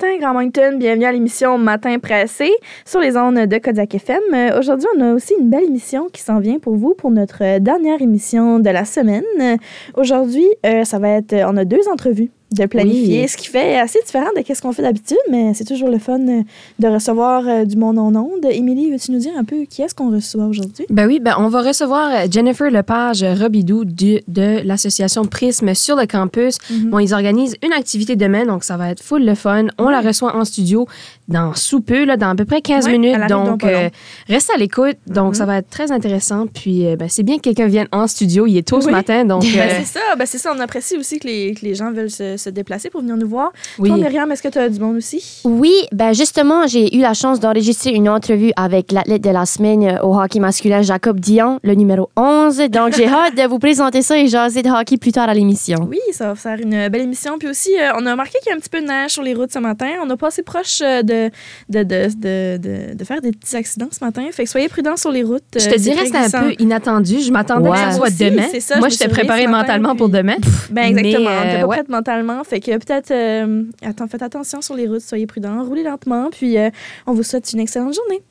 Matin, 0.00 0.16
Grand. 0.20 0.76
Bienvenue 0.76 1.06
à 1.06 1.10
l'émission 1.10 1.58
Matin 1.58 1.98
Pressé 1.98 2.52
sur 2.84 3.00
les 3.00 3.16
ondes 3.16 3.34
de 3.34 3.58
Kodiak 3.58 3.96
FM. 3.96 4.20
Euh, 4.32 4.56
Aujourd'hui, 4.56 4.86
on 4.96 5.00
a 5.00 5.12
aussi 5.12 5.34
une 5.40 5.50
belle 5.50 5.64
émission 5.64 6.06
qui 6.12 6.22
s'en 6.22 6.38
vient 6.38 6.60
pour 6.60 6.76
vous 6.76 6.94
pour 6.94 7.10
notre 7.10 7.42
euh, 7.42 7.58
dernière 7.58 8.00
émission 8.00 8.60
de 8.60 8.70
la 8.70 8.84
semaine. 8.84 9.24
Euh, 9.40 9.56
Aujourd'hui, 9.96 10.46
ça 10.84 11.00
va 11.00 11.08
être, 11.08 11.34
on 11.48 11.56
a 11.56 11.64
deux 11.64 11.88
entrevues 11.92 12.30
de 12.50 12.64
planifier, 12.66 13.22
Oui. 13.22 13.28
ce 13.28 13.36
qui 13.36 13.48
fait 13.48 13.78
assez 13.78 13.98
différent 14.06 14.28
de 14.36 14.42
ce 14.54 14.60
qu'on 14.62 14.72
fait 14.72 14.80
d'habitude, 14.82 15.18
mais 15.30 15.52
c'est 15.54 15.64
toujours 15.66 15.88
le 15.90 15.98
fun 15.98 16.18
euh, 16.20 16.42
de 16.78 16.88
recevoir 16.88 17.42
euh, 17.46 17.64
du 17.66 17.76
monde 17.76 17.98
en 17.98 18.14
ondes. 18.14 18.46
Émilie, 18.50 18.90
veux-tu 18.90 19.12
nous 19.12 19.18
dire 19.18 19.32
un 19.36 19.44
peu 19.44 19.64
qui 19.68 19.82
est-ce 19.82 19.94
qu'on 19.94 20.10
reçoit 20.10 20.46
aujourd'hui? 20.46 20.86
Ben 20.88 21.06
oui, 21.06 21.20
ben 21.20 21.34
on 21.38 21.48
va 21.48 21.60
recevoir 21.62 22.08
euh, 22.10 22.26
Jennifer 22.30 22.70
Lepage 22.70 23.22
Robidou 23.22 23.84
du- 23.84 24.20
de 24.28 24.60
l'association 24.64 25.24
Prisme 25.26 25.74
sur 25.74 25.94
le 25.96 26.06
campus. 26.06 26.56
Mhm. 26.70 26.90
Bon, 26.90 26.98
ils 27.00 27.12
organisent 27.12 27.56
une 27.62 27.72
activité 27.74 28.16
demain, 28.16 28.46
donc 28.46 28.64
ça 28.64 28.78
va 28.78 28.90
être 28.90 29.02
full 29.02 29.24
le 29.26 29.34
fun. 29.34 29.66
On 29.76 29.90
la 29.90 30.00
reçoit 30.00 30.34
en 30.34 30.44
studio 30.46 30.86
dans 31.28 31.52
sous 31.54 31.82
peu, 31.82 32.04
là, 32.04 32.16
dans 32.16 32.30
à 32.30 32.34
peu 32.34 32.46
près 32.46 32.62
15 32.62 32.86
Ouais, 32.86 32.92
minutes. 32.92 33.26
Donc, 33.28 33.62
euh, 33.64 33.90
reste 34.28 34.50
à 34.54 34.58
l'écoute. 34.58 34.96
Donc, 35.06 35.28
Mhm. 35.28 35.34
ça 35.34 35.44
va 35.44 35.58
être 35.58 35.68
très 35.68 35.92
intéressant. 35.92 36.46
Puis, 36.46 36.86
euh, 36.86 36.96
ben, 36.96 37.08
c'est 37.10 37.22
bien 37.24 37.36
que 37.36 37.42
quelqu'un 37.42 37.66
vienne 37.66 37.88
en 37.92 38.06
studio. 38.06 38.46
Il 38.46 38.56
est 38.56 38.66
tôt 38.66 38.80
ce 38.80 38.88
matin, 38.88 39.26
donc... 39.26 39.42
Ben, 39.54 39.68
c'est 39.84 39.98
ça, 39.98 40.00
ben, 40.16 40.24
c'est 40.24 40.38
ça. 40.38 40.52
On 40.56 40.60
apprécie 40.60 40.96
aussi 40.96 41.18
que 41.18 41.26
les, 41.26 41.52
que 41.52 41.64
les 41.66 41.74
gens 41.74 41.92
veulent 41.92 42.10
se, 42.10 42.37
se 42.38 42.50
déplacer 42.50 42.90
pour 42.90 43.00
venir 43.00 43.16
nous 43.16 43.28
voir. 43.28 43.52
oui. 43.78 43.88
Toi, 43.88 43.98
Myriam, 43.98 44.30
est-ce 44.32 44.42
que 44.42 44.48
tu 44.48 44.58
as 44.58 44.68
du 44.68 44.80
monde 44.80 44.96
aussi? 44.96 45.42
Oui, 45.44 45.72
ben 45.92 46.12
justement, 46.12 46.66
j'ai 46.66 46.96
eu 46.96 47.00
la 47.00 47.14
chance 47.14 47.40
d'enregistrer 47.40 47.90
une 47.90 48.08
entrevue 48.08 48.52
avec 48.56 48.92
l'athlète 48.92 49.22
de 49.22 49.30
la 49.30 49.46
semaine 49.46 49.82
euh, 49.84 50.02
au 50.02 50.18
hockey 50.18 50.40
masculin, 50.40 50.82
Jacob 50.82 51.20
Dion, 51.20 51.58
le 51.62 51.74
numéro 51.74 52.10
11. 52.16 52.58
Donc, 52.70 52.94
j'ai 52.96 53.06
hâte 53.08 53.36
de 53.36 53.46
vous 53.48 53.58
présenter 53.58 54.02
ça 54.02 54.18
et 54.18 54.26
jaser 54.28 54.62
de 54.62 54.70
hockey 54.70 54.96
plus 54.96 55.12
tard 55.12 55.28
à 55.28 55.34
l'émission. 55.34 55.86
Oui, 55.88 55.98
ça 56.12 56.28
va 56.28 56.34
faire 56.34 56.58
une 56.60 56.88
belle 56.88 57.02
émission. 57.02 57.38
Puis 57.38 57.48
aussi, 57.48 57.70
euh, 57.78 57.90
on 57.98 58.06
a 58.06 58.12
remarqué 58.12 58.38
qu'il 58.42 58.50
y 58.50 58.52
a 58.52 58.56
un 58.56 58.60
petit 58.60 58.70
peu 58.70 58.80
de 58.80 58.86
neige 58.86 59.10
sur 59.12 59.22
les 59.22 59.34
routes 59.34 59.52
ce 59.52 59.58
matin. 59.58 59.88
On 60.02 60.06
n'a 60.06 60.16
pas 60.16 60.28
assez 60.28 60.42
proche 60.42 60.80
euh, 60.82 61.02
de, 61.02 61.30
de, 61.68 61.82
de, 61.82 62.06
de, 62.16 62.56
de, 62.58 62.94
de 62.94 63.04
faire 63.04 63.20
des 63.20 63.32
petits 63.32 63.56
accidents 63.56 63.88
ce 63.90 64.04
matin. 64.04 64.22
Fait 64.32 64.44
que 64.44 64.50
soyez 64.50 64.68
prudents 64.68 64.96
sur 64.96 65.10
les 65.10 65.22
routes. 65.22 65.42
Je 65.56 65.68
te 65.68 65.78
dirais 65.78 66.00
que 66.02 66.06
c'était 66.06 66.36
un 66.36 66.42
peu 66.42 66.54
inattendu. 66.58 67.20
Je 67.20 67.30
m'attendais 67.32 67.68
Ouais. 67.68 67.74
que 67.74 67.78
ça 67.80 67.92
soit 67.92 68.10
demain. 68.10 68.44
c'est 68.50 68.60
ça, 68.60 68.74
je 68.76 68.80
Moi, 68.80 68.88
préparée 69.10 69.44
ce 69.44 69.48
matin, 69.48 69.58
mentalement 69.78 69.96
pour 69.96 70.08
puis- 70.08 70.18
demain. 70.18 70.36
Ben 70.70 70.84
exactement. 70.84 71.30
Mais, 71.30 71.36
on 71.36 71.42
était 71.42 71.56
euh, 71.56 71.60
pas 71.60 71.66
ouais. 71.66 71.76
prête 71.76 71.88
mentalement. 71.88 72.27
Fait 72.44 72.60
que 72.60 72.76
peut-être, 72.78 73.10
euh, 73.10 73.64
attends, 73.82 74.06
faites 74.08 74.22
attention 74.22 74.60
sur 74.60 74.74
les 74.74 74.86
routes, 74.86 75.00
soyez 75.00 75.26
prudents, 75.26 75.64
roulez 75.64 75.82
lentement. 75.82 76.30
Puis 76.30 76.58
euh, 76.58 76.70
on 77.06 77.12
vous 77.12 77.22
souhaite 77.22 77.52
une 77.52 77.60
excellente 77.60 77.94
journée. 77.94 78.22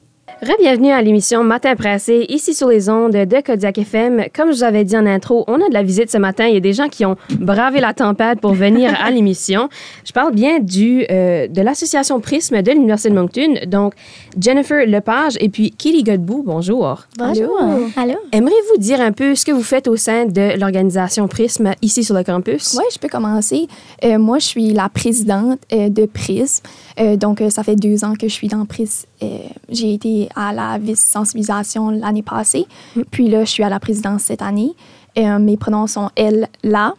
Bienvenue 0.60 0.92
à 0.92 1.02
l'émission 1.02 1.44
Matin 1.44 1.76
Pressé, 1.76 2.26
ici 2.30 2.54
sur 2.54 2.68
les 2.68 2.90
ondes 2.90 3.14
de 3.14 3.42
Kodiak 3.42 3.78
FM. 3.78 4.26
Comme 4.36 4.52
je 4.52 4.58
vous 4.58 4.64
avais 4.64 4.84
dit 4.84 4.98
en 4.98 5.06
intro, 5.06 5.46
on 5.48 5.56
a 5.56 5.70
de 5.70 5.74
la 5.74 5.82
visite 5.82 6.12
ce 6.12 6.18
matin. 6.18 6.46
Il 6.46 6.54
y 6.54 6.58
a 6.58 6.60
des 6.60 6.74
gens 6.74 6.90
qui 6.90 7.06
ont 7.06 7.16
bravé 7.40 7.80
la 7.80 7.94
tempête 7.94 8.42
pour 8.42 8.54
venir 8.54 8.94
à 9.02 9.10
l'émission. 9.12 9.70
Je 10.06 10.12
parle 10.12 10.34
bien 10.34 10.60
du, 10.60 11.06
euh, 11.10 11.48
de 11.48 11.62
l'association 11.62 12.20
Prisme 12.20 12.62
de 12.62 12.72
l'Université 12.72 13.10
de 13.10 13.16
Moncton. 13.16 13.54
Donc, 13.68 13.94
Jennifer 14.40 14.86
Lepage 14.86 15.38
et 15.40 15.50
puis 15.50 15.72
Kelly 15.72 16.04
Godbout, 16.04 16.44
bonjour. 16.46 17.04
Bonjour. 17.18 17.60
Allô? 17.96 18.16
Aimeriez-vous 18.32 18.80
dire 18.80 19.00
un 19.00 19.14
peu 19.14 19.34
ce 19.34 19.46
que 19.46 19.52
vous 19.52 19.64
faites 19.64 19.88
au 19.88 19.96
sein 19.96 20.26
de 20.26 20.60
l'organisation 20.60 21.28
Prisme 21.28 21.72
ici 21.82 22.04
sur 22.04 22.16
le 22.16 22.24
campus? 22.24 22.76
Oui, 22.78 22.84
je 22.94 23.00
peux 23.00 23.10
commencer. 23.10 23.68
Euh, 24.04 24.18
moi, 24.20 24.40
je 24.40 24.46
suis 24.46 24.74
la 24.74 24.90
présidente 24.90 25.60
euh, 25.72 25.90
de 25.90 26.06
PRISM. 26.06 26.64
Euh, 27.00 27.16
donc, 27.16 27.42
euh, 27.42 27.50
ça 27.50 27.64
fait 27.64 27.76
deux 27.76 28.04
ans 28.04 28.14
que 28.16 28.28
je 28.28 28.34
suis 28.34 28.48
dans 28.48 28.66
PRISM. 28.66 29.06
Euh, 29.24 29.38
J'ai 29.70 29.94
été 29.94 30.30
à 30.36 30.52
la 30.54 30.78
vice-sensibilisation 30.80 31.90
l'année 31.92 32.24
passée. 32.24 32.66
Puis 33.12 33.30
là, 33.30 33.44
je 33.46 33.50
suis 33.52 33.64
à 33.64 33.70
la 33.70 33.80
présidence 33.80 34.24
cette 34.24 34.42
année. 34.42 34.72
Euh, 35.18 35.40
mes 35.40 35.58
pronoms 35.58 35.88
sont 35.88 36.10
elle, 36.16 36.48
la. 36.64 36.94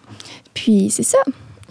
Puis 0.55 0.91
c'est 0.91 1.03
ça. 1.03 1.19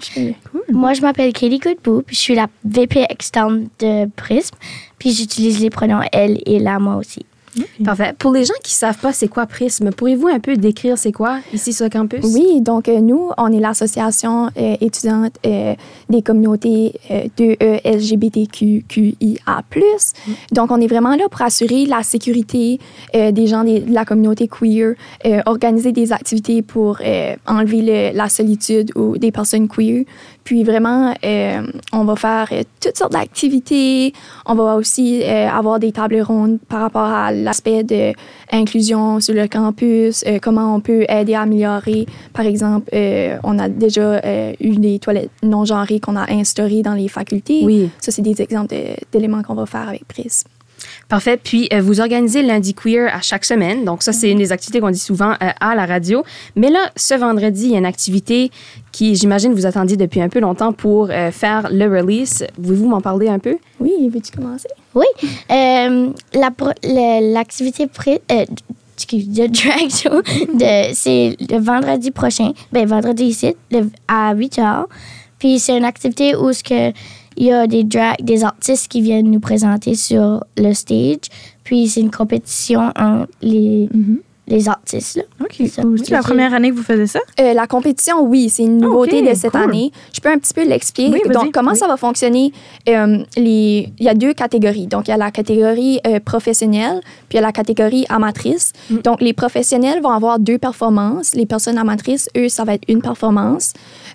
Je- 0.02 0.32
Moi, 0.72 0.94
je 0.94 1.02
m'appelle 1.02 1.34
Kelly 1.34 1.60
Goodbout, 1.60 2.04
puis 2.06 2.16
je 2.16 2.22
suis 2.22 2.36
la 2.36 2.48
VP 2.66 3.06
externe 3.10 3.68
de 3.80 4.06
Prism, 4.16 4.56
puis 5.00 5.12
j'utilise 5.12 5.60
les 5.60 5.70
pronoms 5.70 6.02
elle 6.12 6.40
et 6.46 6.60
la 6.60 6.78
moi 6.80 6.96
aussi. 6.98 7.26
Parfait. 7.84 8.14
Pour 8.18 8.32
les 8.34 8.44
gens 8.46 8.54
qui 8.64 8.74
ne 8.74 8.78
savent 8.78 8.98
pas 9.00 9.14
c'est 9.14 9.28
quoi 9.28 9.46
Prisme, 9.46 9.92
pourriez-vous 9.92 10.28
un 10.28 10.40
peu 10.40 10.56
décrire 10.56 10.98
c'est 10.98 11.12
quoi 11.12 11.40
ici 11.54 11.74
sur 11.74 11.86
le 11.86 11.90
campus? 11.90 12.20
Oui, 12.24 12.62
donc 12.62 12.88
euh, 12.90 13.00
nous, 13.00 13.30
on 13.38 13.52
est 13.52 13.60
l'association 13.60 14.48
euh, 14.58 14.76
étudiante 14.82 15.34
euh, 15.46 15.74
des 16.10 16.22
communautés 16.22 16.94
de 17.38 17.56
LGBTQIA+. 17.88 19.64
Donc, 20.52 20.72
on 20.72 20.80
est 20.82 20.88
vraiment 20.88 21.16
là 21.16 21.26
pour 21.30 21.42
assurer 21.42 21.86
la 21.86 22.04
sécurité 22.04 22.80
des 23.14 23.48
gens 23.48 23.64
des- 23.64 23.82
de 23.82 23.94
la 23.94 24.06
communauté 24.06 24.48
queer, 24.48 24.94
organiser 25.46 25.92
des 25.92 26.12
activités 26.12 26.62
pour 26.62 27.00
enlever 27.48 27.82
le- 27.82 28.18
la 28.18 28.30
solitude 28.30 28.92
ou 28.96 29.18
des 29.18 29.32
personnes 29.32 29.68
queer. 29.68 30.04
Puis 30.48 30.64
vraiment, 30.64 31.14
euh, 31.26 31.62
on 31.92 32.06
va 32.06 32.16
faire 32.16 32.48
euh, 32.54 32.64
toutes 32.82 32.96
sortes 32.96 33.12
d'activités. 33.12 34.14
On 34.46 34.56
va 34.56 34.76
aussi 34.76 35.22
euh, 35.22 35.50
avoir 35.50 35.78
des 35.78 35.92
tables 35.92 36.22
rondes 36.22 36.58
par 36.70 36.80
rapport 36.80 37.02
à 37.02 37.34
l'aspect 37.34 37.84
de 37.84 38.14
inclusion 38.50 39.20
sur 39.20 39.34
le 39.34 39.50
campus, 39.50 40.24
comment 40.42 40.74
on 40.74 40.80
peut 40.80 41.04
aider 41.10 41.34
à 41.34 41.42
améliorer. 41.42 42.06
Par 42.32 42.46
exemple, 42.46 42.90
on 42.94 43.60
a 43.60 43.68
déjà 43.68 44.22
eu 44.62 44.78
des 44.78 45.00
toilettes 45.00 45.32
non 45.44 45.66
genrées 45.66 46.00
qu'on 46.00 46.16
a 46.16 46.32
instaurées 46.32 46.82
dans 46.82 46.94
les 46.94 47.10
facultés. 47.10 47.64
Oui. 47.66 47.90
Ça, 48.00 48.14
c'est 48.14 48.22
des 48.22 48.42
exemples 48.42 48.74
d'éléments 49.12 49.44
qu'on 49.44 49.56
va 49.56 49.66
faire 49.66 49.90
avec 49.90 50.08
Prism. 50.08 50.48
Parfait. 51.10 51.38
Puis, 51.42 51.70
euh, 51.74 51.82
vous 51.82 52.00
organisez 52.02 52.42
lundi 52.44 52.74
queer 52.74 53.10
à 53.14 53.22
chaque 53.22 53.46
semaine. 53.46 53.86
Donc, 53.86 54.04
ça, 54.04 54.14
c'est 54.14 54.30
une 54.32 54.38
des 54.38 54.52
activités 54.52 54.80
qu'on 54.80 54.90
dit 54.92 55.00
souvent 55.00 55.32
euh, 55.42 55.50
à 55.60 55.76
la 55.76 55.86
radio. 55.86 56.24
Mais 56.56 56.70
là, 56.70 56.92
ce 56.96 57.14
vendredi, 57.16 57.66
il 57.66 57.72
y 57.72 57.76
a 57.76 57.78
une 57.80 57.86
activité 57.86 58.52
qui, 58.92 59.16
j'imagine, 59.16 59.54
vous 59.54 59.66
attendiez 59.66 59.98
depuis 59.98 60.22
un 60.22 60.30
peu 60.30 60.40
longtemps 60.40 60.74
pour 60.74 61.10
euh, 61.10 61.32
faire 61.32 61.68
le 61.72 61.86
release. 61.88 62.46
Pouvez-vous 62.56 62.88
m'en 62.88 63.02
parler 63.02 63.28
un 63.30 63.40
peu? 63.40 63.58
Oui, 63.80 63.92
veux-tu 64.12 64.32
commencer? 64.32 64.68
Euh, 65.52 66.10
la 66.34 66.50
le- 66.84 67.34
L'activité 67.34 67.88
euh, 68.32 68.46
excuse, 68.96 69.30
de 69.30 69.46
drag 69.48 69.90
show, 69.92 70.22
c'est 70.94 71.36
le 71.50 71.60
vendredi 71.60 72.10
prochain, 72.12 72.52
ben 72.72 72.88
vendredi 72.88 73.26
ici, 73.26 73.56
le- 73.72 73.90
à 74.08 74.34
8 74.34 74.58
h. 74.58 74.86
Puis 75.40 75.60
c'est 75.60 75.78
une 75.78 75.86
activité 75.86 76.36
où 76.36 76.52
ce 76.52 76.64
que 76.64 76.92
il 77.38 77.46
y 77.46 77.52
a 77.52 77.68
des 77.68 77.84
drag, 77.84 78.18
des 78.22 78.44
artistes 78.44 78.88
qui 78.90 79.02
viennent 79.02 79.32
nous 79.32 79.40
présenter 79.40 79.96
sur 79.96 80.44
le 80.58 80.74
stage. 80.74 81.30
Puis 81.64 81.88
c'est 81.88 82.02
une 82.02 82.12
compétition 82.12 82.92
entre 82.96 83.28
les, 83.42 83.90
les 84.48 84.70
artistes. 84.70 85.18
Là. 85.18 85.24
OK. 85.42 85.62
C'est 85.68 86.10
la 86.10 86.22
première 86.22 86.54
année 86.54 86.72
que 86.72 86.76
vous 86.76 86.84
faisiez 86.84 87.08
ça? 87.08 87.20
Euh, 87.40 87.54
la 87.54 87.68
compétition, 87.68 88.22
oui, 88.22 88.50
c'est 88.50 88.64
une 88.64 88.78
nouveauté 88.78 89.22
de 89.22 89.36
cette 89.36 89.52
cool. 89.52 89.64
année. 89.64 89.92
Je 90.14 90.22
peux 90.22 90.30
un 90.30 90.38
petit 90.38 90.54
peu 90.54 90.66
l'expliquer. 90.66 91.12
Oui. 91.12 91.22
Donc, 91.32 91.52
comment 91.52 91.72
Oui. 91.72 91.78
ça 91.78 91.88
va 91.88 91.98
fonctionner? 91.98 92.54
Euh, 92.88 93.18
les... 93.36 93.90
Il 94.00 94.06
y 94.06 94.10
a 94.10 94.14
deux 94.14 94.34
catégories. 94.34 94.88
Donc, 94.88 95.10
il 95.10 95.12
y 95.12 95.14
a 95.14 95.18
la 95.18 95.32
catégorie 95.32 96.00
euh, 96.08 96.22
professionnelle, 96.22 97.02
puis 97.28 97.38
il 97.38 97.42
y 97.42 97.44
a 97.44 97.46
la 97.46 97.52
catégorie 97.52 98.06
amatrice. 98.08 98.72
Mm. 98.90 98.98
Donc, 99.00 99.22
les 99.22 99.34
professionnels 99.34 100.02
vont 100.02 100.12
avoir 100.12 100.40
deux 100.40 100.58
performances. 100.58 101.36
Les 101.36 101.46
personnes 101.46 101.78
amatrices, 101.78 102.30
eux, 102.38 102.48
ça 102.48 102.64
va 102.64 102.76
être 102.76 102.86
une 102.88 103.02
performance. 103.02 103.74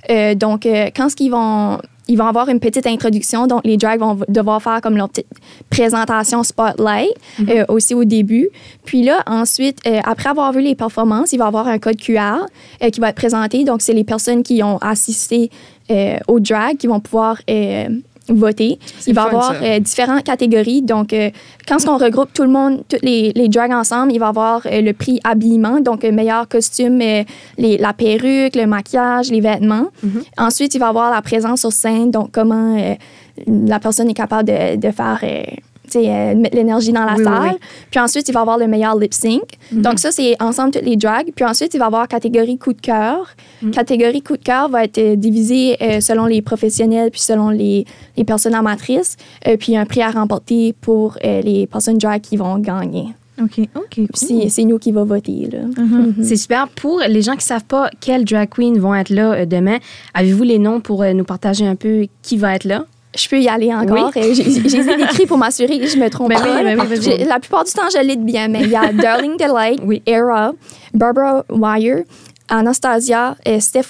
Euh, 0.09 0.35
donc, 0.35 0.65
euh, 0.65 0.89
quand 0.97 1.11
ce 1.11 1.17
qu'ils 1.17 1.31
vont... 1.31 1.79
Ils 2.09 2.17
vont 2.17 2.27
avoir 2.27 2.49
une 2.49 2.61
petite 2.61 2.87
introduction, 2.87 3.47
donc 3.47 3.61
les 3.65 3.77
drags 3.77 4.01
vont 4.01 4.19
devoir 4.29 4.63
faire 4.63 4.81
comme 4.81 4.97
leur 4.97 5.09
petite 5.09 5.27
présentation 5.71 6.43
spotlight 6.43 7.13
Mm-hmm. 7.39 7.51
euh, 7.51 7.65
aussi 7.69 7.95
au 7.95 8.05
début. 8.05 8.49
Puis 8.85 9.03
là, 9.03 9.23
ensuite, 9.27 9.79
euh, 9.87 10.01
après 10.05 10.29
avoir 10.29 10.53
vu 10.53 10.61
les 10.61 10.75
performances, 10.75 11.33
il 11.33 11.39
va 11.39 11.47
y 11.47 11.49
avoir 11.49 11.67
un 11.67 11.79
code 11.79 11.97
QR 11.97 12.47
euh, 12.83 12.91
qui 12.91 13.01
va 13.01 13.09
être 13.09 13.17
présenté. 13.17 13.65
Donc, 13.65 13.83
c'est 13.83 13.95
les 13.95 14.05
personnes 14.05 14.43
qui 14.43 14.63
ont 14.63 14.79
assisté 14.79 15.51
euh, 15.91 16.19
au 16.29 16.41
drag 16.41 16.77
qui 16.77 16.87
vont 16.87 17.01
pouvoir 17.01 17.39
voter. 18.29 18.79
Il 19.07 19.15
va 19.15 19.23
y 19.23 19.27
avoir 19.27 19.55
euh, 19.63 19.79
différentes 19.81 20.25
catégories. 20.25 20.83
Donc, 20.83 21.13
euh, 21.13 21.31
quand 21.67 21.89
on 21.89 21.97
regroupe 21.97 22.33
tout 22.33 22.45
le 22.45 22.51
monde, 22.51 22.83
tous 22.89 22.99
les, 23.03 23.33
les 23.35 23.49
drags 23.49 23.73
ensemble, 23.73 24.13
il 24.13 24.19
va 24.19 24.27
y 24.27 24.29
avoir 24.29 24.63
euh, 24.67 24.81
le 24.81 24.93
prix 24.93 25.21
habillement, 25.25 25.81
donc 25.81 26.05
euh, 26.05 26.13
meilleur 26.13 26.47
costume, 26.49 26.99
les, 26.99 27.79
la 27.79 27.93
perruque, 27.93 28.55
le 28.55 28.67
maquillage, 28.67 29.31
les 29.31 29.41
vêtements. 29.41 29.89
Ensuite, 30.39 30.75
il 30.75 30.79
va 30.79 30.87
y 30.87 30.89
avoir 30.89 31.11
la 31.11 31.23
présence 31.23 31.61
sur 31.61 31.73
scène, 31.73 32.11
donc 32.11 32.31
comment 32.33 32.77
la 33.47 33.79
personne 33.81 34.09
est 34.09 34.15
capable 34.15 34.49
de, 34.49 34.77
de 34.77 34.91
faire... 34.91 35.21
euh, 35.99 36.35
mettre 36.35 36.57
l'énergie 36.57 36.93
dans 36.93 37.05
la 37.05 37.15
Oui, 37.17 37.25
salle. 37.25 37.43
oui. 37.53 37.59
Puis 37.91 38.01
ensuite, 38.01 38.29
il 38.29 38.33
va 38.33 38.41
avoir 38.41 38.59
le 38.59 38.67
meilleur 38.67 38.97
lip 38.99 39.13
sync. 39.15 39.43
Donc, 39.73 39.99
ça, 39.99 40.11
c'est 40.11 40.35
ensemble 40.43 40.73
toutes 40.73 40.85
les 40.85 40.97
drags. 40.97 41.31
Puis 41.35 41.45
ensuite, 41.45 41.75
il 41.75 41.79
va 41.79 41.87
avoir 41.87 42.09
catégorie 42.09 42.59
coup 42.59 42.73
de 42.73 42.81
cœur. 42.81 43.29
Catégorie 43.73 44.23
coup 44.23 44.37
de 44.37 44.43
cœur 44.43 44.69
va 44.69 44.85
être 44.85 44.99
euh, 44.99 45.17
divisée 45.17 45.77
euh, 45.83 46.01
selon 46.01 46.27
les 46.27 46.43
professionnels 46.43 47.11
puis 47.11 47.21
selon 47.21 47.51
les, 47.51 47.85
les 48.17 48.25
personnes 48.25 48.55
amatrices. 48.55 49.17
Euh, 49.47 49.57
puis 49.57 49.77
un 49.77 49.85
prix 49.87 50.03
à 50.03 50.11
remporter 50.11 50.75
pour 50.81 51.17
euh, 51.25 51.41
les 51.43 51.67
personnes 51.67 51.99
drag 51.99 52.21
qui 52.21 52.37
vont 52.37 52.59
gagner. 52.59 53.09
OK. 53.41 53.61
OK. 53.75 53.87
Puis 54.13 54.49
c'est- 54.51 54.65
nous 54.65 54.79
qui 54.79 54.93
va 54.93 55.05
voter. 55.05 55.49
Là. 55.51 55.61
C'est 56.23 56.37
super. 56.37 56.69
Pour 56.69 57.01
les 57.09 57.23
gens 57.23 57.33
qui 57.33 57.39
ne 57.39 57.43
savent 57.43 57.65
pas 57.65 57.89
quelles 58.01 58.25
drag 58.25 58.49
queens 58.51 58.79
vont 58.79 58.95
être 58.95 59.09
là 59.11 59.33
euh, 59.33 59.47
demain, 59.47 59.79
avez-vous 60.15 60.43
les 60.43 60.59
noms 60.59 60.81
pour 60.81 61.03
euh, 61.03 61.13
nous 61.13 61.25
partager 61.25 61.67
un 61.67 61.75
peu 61.75 62.07
qui 62.23 62.37
va 62.37 62.55
être 62.55 62.65
là? 62.65 62.85
Je 63.17 63.29
peux 63.29 63.41
y 63.41 63.49
aller 63.49 63.73
encore. 63.75 64.11
Euh, 64.17 64.35
J'ai 64.35 65.03
écrits 65.03 65.27
pour 65.27 65.37
m'assurer 65.39 65.79
que 65.79 65.87
je 65.87 65.99
me 65.99 66.09
trompe 66.09 66.31
Ben 66.31 66.39
pas. 66.41 66.57
oui, 66.57 66.63
ben 66.77 66.87
oui. 66.91 66.97
J'ai- 67.01 67.25
La 67.25 67.39
plupart 67.41 67.65
du 67.65 67.73
temps, 67.73 67.83
je 67.95 68.03
lit 68.07 68.17
bien, 68.17 68.49
mais 68.49 68.61
il 68.63 68.71
y 68.71 68.77
a 68.77 68.93
Darling 68.93 69.37
Delight, 69.37 69.81
Oui. 69.85 70.03
Era, 70.07 70.53
Barbara 70.95 71.45
Wire, 71.51 72.05
Anastasia, 72.49 73.37
euh, 73.49 73.61
Steph 73.61 73.85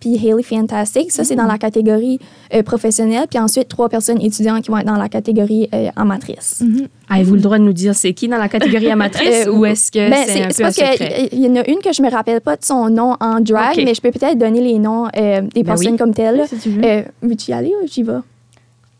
puis 0.00 0.16
Haley 0.18 0.42
Fantastic. 0.42 1.12
Ça, 1.12 1.24
c'est 1.24 1.36
dans 1.36 1.46
la 1.46 1.58
catégorie 1.58 2.18
euh, 2.52 2.62
professionnelle. 2.62 3.26
Puis 3.30 3.38
ensuite, 3.38 3.68
trois 3.68 3.88
personnes 3.88 4.20
étudiantes 4.20 4.62
qui 4.64 4.70
vont 4.70 4.78
être 4.78 4.86
dans 4.86 4.96
la 4.96 5.08
catégorie 5.08 5.68
euh, 5.74 5.88
amatrice. 5.94 6.62
Avez-vous 7.08 7.34
le 7.34 7.40
droit 7.40 7.58
de 7.58 7.62
nous 7.64 7.72
dire 7.72 7.94
c'est 7.94 8.12
qui 8.14 8.26
dans 8.28 8.38
la 8.38 8.48
catégorie 8.48 8.90
amatrice 8.90 9.46
ou 9.52 9.64
est-ce 9.66 9.92
que 9.92 10.10
Ben, 10.10 10.24
c'est 10.26 10.42
un 10.42 10.48
peu 10.48 10.62
parce 10.62 10.76
qu'il 10.76 11.40
y 11.40 11.46
en 11.48 11.56
a 11.56 11.68
une 11.68 11.78
que 11.78 11.92
je 11.92 12.02
me 12.02 12.10
rappelle 12.10 12.40
pas 12.40 12.56
de 12.56 12.64
son 12.64 12.90
nom 12.90 13.14
en 13.20 13.40
drag, 13.40 13.76
mais 13.84 13.94
je 13.94 14.00
peux 14.00 14.10
peut-être 14.10 14.38
donner 14.38 14.60
les 14.60 14.78
noms 14.78 15.06
des 15.14 15.20
Ben 15.54 15.64
personnes 15.64 15.92
oui. 15.92 15.96
comme 15.98 16.14
telles. 16.14 16.42
Si 16.48 16.56
tu 16.58 16.70
veux. 16.70 16.84
Euh, 16.84 17.02
Veux-tu 17.22 17.50
y 17.50 17.54
aller 17.54 17.72
ou 17.82 17.86
j'y 17.86 18.02
vais? 18.02 18.12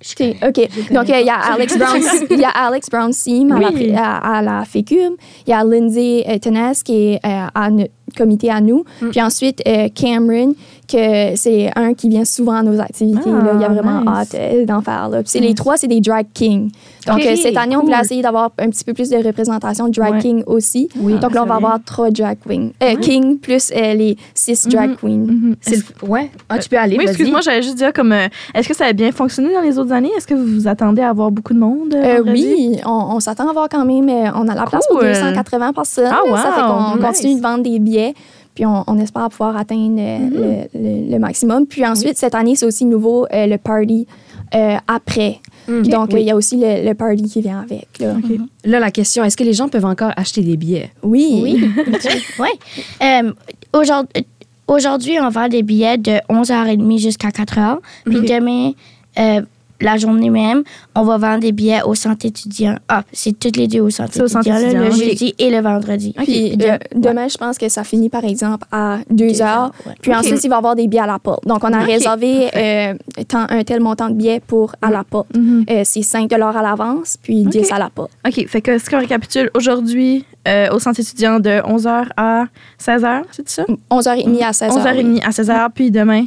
Ok, 0.00 0.36
OK. 0.42 0.92
Donc, 0.92 1.08
il 1.08 1.26
y 1.26 1.28
a 1.30 1.34
Alex 1.52 1.76
Brown, 1.78 2.00
il 2.30 2.38
y 2.38 2.44
a 2.44 2.50
Alex 2.50 2.88
Brown 2.88 3.12
Seam 3.12 3.50
à, 3.50 3.56
Oui. 3.56 3.88
la, 3.88 4.16
à, 4.16 4.38
à 4.38 4.42
la 4.42 4.64
FECUM. 4.64 5.16
Il 5.46 5.50
y 5.50 5.52
a 5.52 5.64
Lindsay 5.64 6.24
Tenes 6.40 6.74
qui 6.84 7.14
est 7.14 7.20
euh, 7.26 7.46
à 7.52 7.68
comité 8.16 8.50
à 8.50 8.60
nous. 8.60 8.84
Mm. 9.02 9.08
Puis 9.10 9.22
ensuite, 9.22 9.62
euh, 9.66 9.88
Cameron, 9.94 10.54
que 10.90 11.36
c'est 11.36 11.70
un 11.76 11.92
qui 11.94 12.08
vient 12.08 12.24
souvent 12.24 12.54
à 12.56 12.62
nos 12.62 12.80
activités. 12.80 13.20
Ah, 13.28 13.44
là. 13.44 13.50
Il 13.54 13.60
y 13.60 13.64
a 13.64 13.68
vraiment 13.68 14.00
nice. 14.00 14.08
hâte 14.08 14.34
euh, 14.34 14.64
d'en 14.64 14.80
faire. 14.80 15.08
Là. 15.10 15.18
Puis 15.18 15.28
c'est 15.30 15.40
les 15.40 15.54
trois, 15.54 15.76
c'est 15.76 15.86
des 15.86 16.00
drag 16.00 16.26
kings. 16.32 16.70
Donc, 17.06 17.20
euh, 17.24 17.36
cette 17.36 17.56
année, 17.56 17.76
on 17.76 17.82
voulait 17.82 18.00
essayer 18.00 18.22
d'avoir 18.22 18.50
un 18.58 18.68
petit 18.70 18.84
peu 18.84 18.92
plus 18.94 19.08
de 19.10 19.16
représentation 19.16 19.88
de 19.88 19.92
drag 19.92 20.14
Ouais. 20.14 20.18
king 20.20 20.42
aussi. 20.46 20.88
Oui, 20.98 21.14
Donc 21.18 21.34
là, 21.34 21.42
on 21.42 21.46
va 21.46 21.56
avoir 21.56 21.78
trois 21.84 22.10
drag 22.10 22.38
queens. 22.46 22.70
Euh, 22.82 22.96
King 22.96 23.38
plus 23.38 23.70
euh, 23.74 23.94
les 23.94 24.16
six 24.34 24.66
drag 24.68 24.90
Mhm. 24.90 24.96
queens. 24.96 25.54
C'est 25.60 25.76
le- 25.76 26.08
Ouais. 26.08 26.30
Ah, 26.48 26.58
tu 26.58 26.68
peux 26.68 26.76
aller. 26.78 26.96
Oui, 26.98 27.04
excuse-moi, 27.06 27.40
j'allais 27.42 27.62
juste 27.62 27.76
dire 27.76 27.92
comme. 27.92 28.12
euh, 28.12 28.26
Est-ce 28.54 28.68
que 28.68 28.74
ça 28.74 28.86
a 28.86 28.92
bien 28.92 29.12
fonctionné 29.12 29.52
dans 29.54 29.60
les 29.60 29.78
autres 29.78 29.92
années? 29.92 30.10
Est-ce 30.16 30.26
que 30.26 30.34
vous 30.34 30.46
vous 30.62 30.68
attendez 30.68 31.02
à 31.02 31.10
avoir 31.10 31.30
beaucoup 31.30 31.52
de 31.54 31.58
monde? 31.58 31.94
euh, 31.94 32.18
Euh, 32.18 32.22
oui, 32.26 32.78
on, 32.86 33.16
on 33.16 33.20
s'attend 33.20 33.46
à 33.46 33.50
avoir 33.50 33.68
quand 33.68 33.84
même. 33.84 34.08
euh, 34.08 34.30
on 34.34 34.48
a 34.48 34.54
la 34.54 34.64
place 34.64 34.86
pour 34.88 34.98
Cool. 35.00 35.08
280 35.08 35.72
personnes. 35.72 36.10
Ah, 36.10 36.20
wow, 36.26 36.36
Ça 36.36 36.52
fait 36.52 36.60
qu'on 36.62 36.96
nice. 36.96 37.04
continue 37.06 37.34
de 37.36 37.42
vendre 37.42 37.62
des 37.62 37.78
billets. 37.78 37.97
Puis 38.54 38.66
on, 38.66 38.82
on 38.86 38.98
espère 38.98 39.28
pouvoir 39.28 39.56
atteindre 39.56 40.00
euh, 40.00 40.18
Mhm. 40.18 40.30
le, 40.34 40.80
le- 41.06 41.10
le 41.12 41.18
maximum. 41.18 41.66
Puis 41.66 41.86
ensuite, 41.86 42.16
cette 42.18 42.34
année, 42.34 42.56
c'est 42.56 42.66
aussi 42.66 42.84
nouveau 42.84 43.26
euh, 43.32 43.46
le 43.46 43.56
party 43.58 44.06
euh, 44.54 44.76
après. 44.88 45.38
Mm. 45.68 45.82
Donc, 45.82 46.08
Oui. 46.12 46.22
il 46.22 46.26
y 46.26 46.30
a 46.30 46.36
aussi 46.36 46.56
le, 46.56 46.84
le 46.88 46.94
party 46.94 47.24
qui 47.24 47.40
vient 47.42 47.60
avec. 47.60 47.86
Là. 48.00 48.16
Là, 48.64 48.80
la 48.80 48.90
question, 48.90 49.22
est-ce 49.22 49.36
que 49.36 49.44
les 49.44 49.52
gens 49.52 49.68
peuvent 49.68 49.84
encore 49.84 50.12
acheter 50.16 50.40
des 50.42 50.56
billets? 50.56 50.90
Oui. 51.02 51.40
Oui. 51.42 51.70
oui. 52.40 52.48
Euh, 53.02 53.32
aujourd'hui, 54.66 55.18
on 55.20 55.28
vend 55.28 55.48
des 55.48 55.62
billets 55.62 55.98
de 55.98 56.18
11h30 56.28 56.98
jusqu'à 56.98 57.28
4h. 57.28 57.78
Puis 58.04 58.20
demain, 58.22 58.72
euh, 59.18 59.42
la 59.80 59.96
journée 59.96 60.30
même, 60.30 60.62
on 60.94 61.02
va 61.02 61.18
vendre 61.18 61.40
des 61.40 61.52
billets 61.52 61.82
au 61.82 61.94
centre 61.94 62.26
étudiant. 62.26 62.76
Ah, 62.88 63.02
c'est 63.12 63.38
toutes 63.38 63.56
les 63.56 63.68
deux 63.68 63.80
au 63.80 63.90
centre 63.90 64.10
C'est 64.12 64.22
au 64.22 64.28
centre 64.28 64.48
étudiant, 64.48 64.80
là, 64.80 64.86
le 64.86 64.90
jeudi 64.90 65.34
et 65.38 65.50
le 65.50 65.60
vendredi. 65.60 66.14
Puis 66.16 66.56
De- 66.56 66.64
euh, 66.64 66.78
demain, 66.94 67.28
je 67.28 67.36
pense 67.36 67.58
que 67.58 67.68
ça 67.68 67.84
finit, 67.84 68.08
par 68.08 68.24
exemple, 68.24 68.66
à 68.72 68.98
2 69.10 69.40
heures. 69.42 69.70
ouais. 69.86 69.92
Puis 70.02 70.14
ensuite, 70.14 70.42
il 70.42 70.48
va 70.50 70.56
y 70.56 70.58
avoir 70.58 70.74
des 70.74 70.88
billets 70.88 71.02
à 71.02 71.06
la 71.06 71.18
porte. 71.18 71.46
Donc, 71.46 71.62
on 71.64 71.72
a 71.72 71.78
réservé 71.78 72.48
euh, 72.56 72.94
tant- 73.28 73.46
un 73.48 73.62
tel 73.64 73.80
montant 73.80 74.08
de 74.08 74.14
billets 74.14 74.40
pour 74.46 74.74
à 74.82 74.90
la 74.90 75.04
porte. 75.04 75.36
Mhm. 75.36 75.64
Euh, 75.70 75.82
c'est 75.84 76.02
5 76.02 76.32
à 76.32 76.38
l'avance, 76.38 77.16
puis 77.22 77.44
10 77.44 77.70
à 77.72 77.78
la 77.78 77.90
porte. 77.90 78.10
OK, 78.26 78.46
fait 78.48 78.60
que 78.60 78.78
ce 78.78 78.90
qu'on 78.90 78.98
récapitule 78.98 79.50
aujourd'hui 79.54 80.24
euh, 80.48 80.70
au 80.72 80.78
centre 80.78 80.98
étudiant 81.00 81.38
de 81.38 81.50
11h 81.50 82.06
à 82.16 82.44
16h, 82.80 83.22
c'est 83.30 83.48
ça? 83.48 83.64
11h30 83.90 84.42
à 84.42 84.50
16h. 84.50 84.70
11h30 84.70 85.22
à 85.22 85.30
16h, 85.30 85.68
puis 85.74 85.90
demain? 85.90 86.24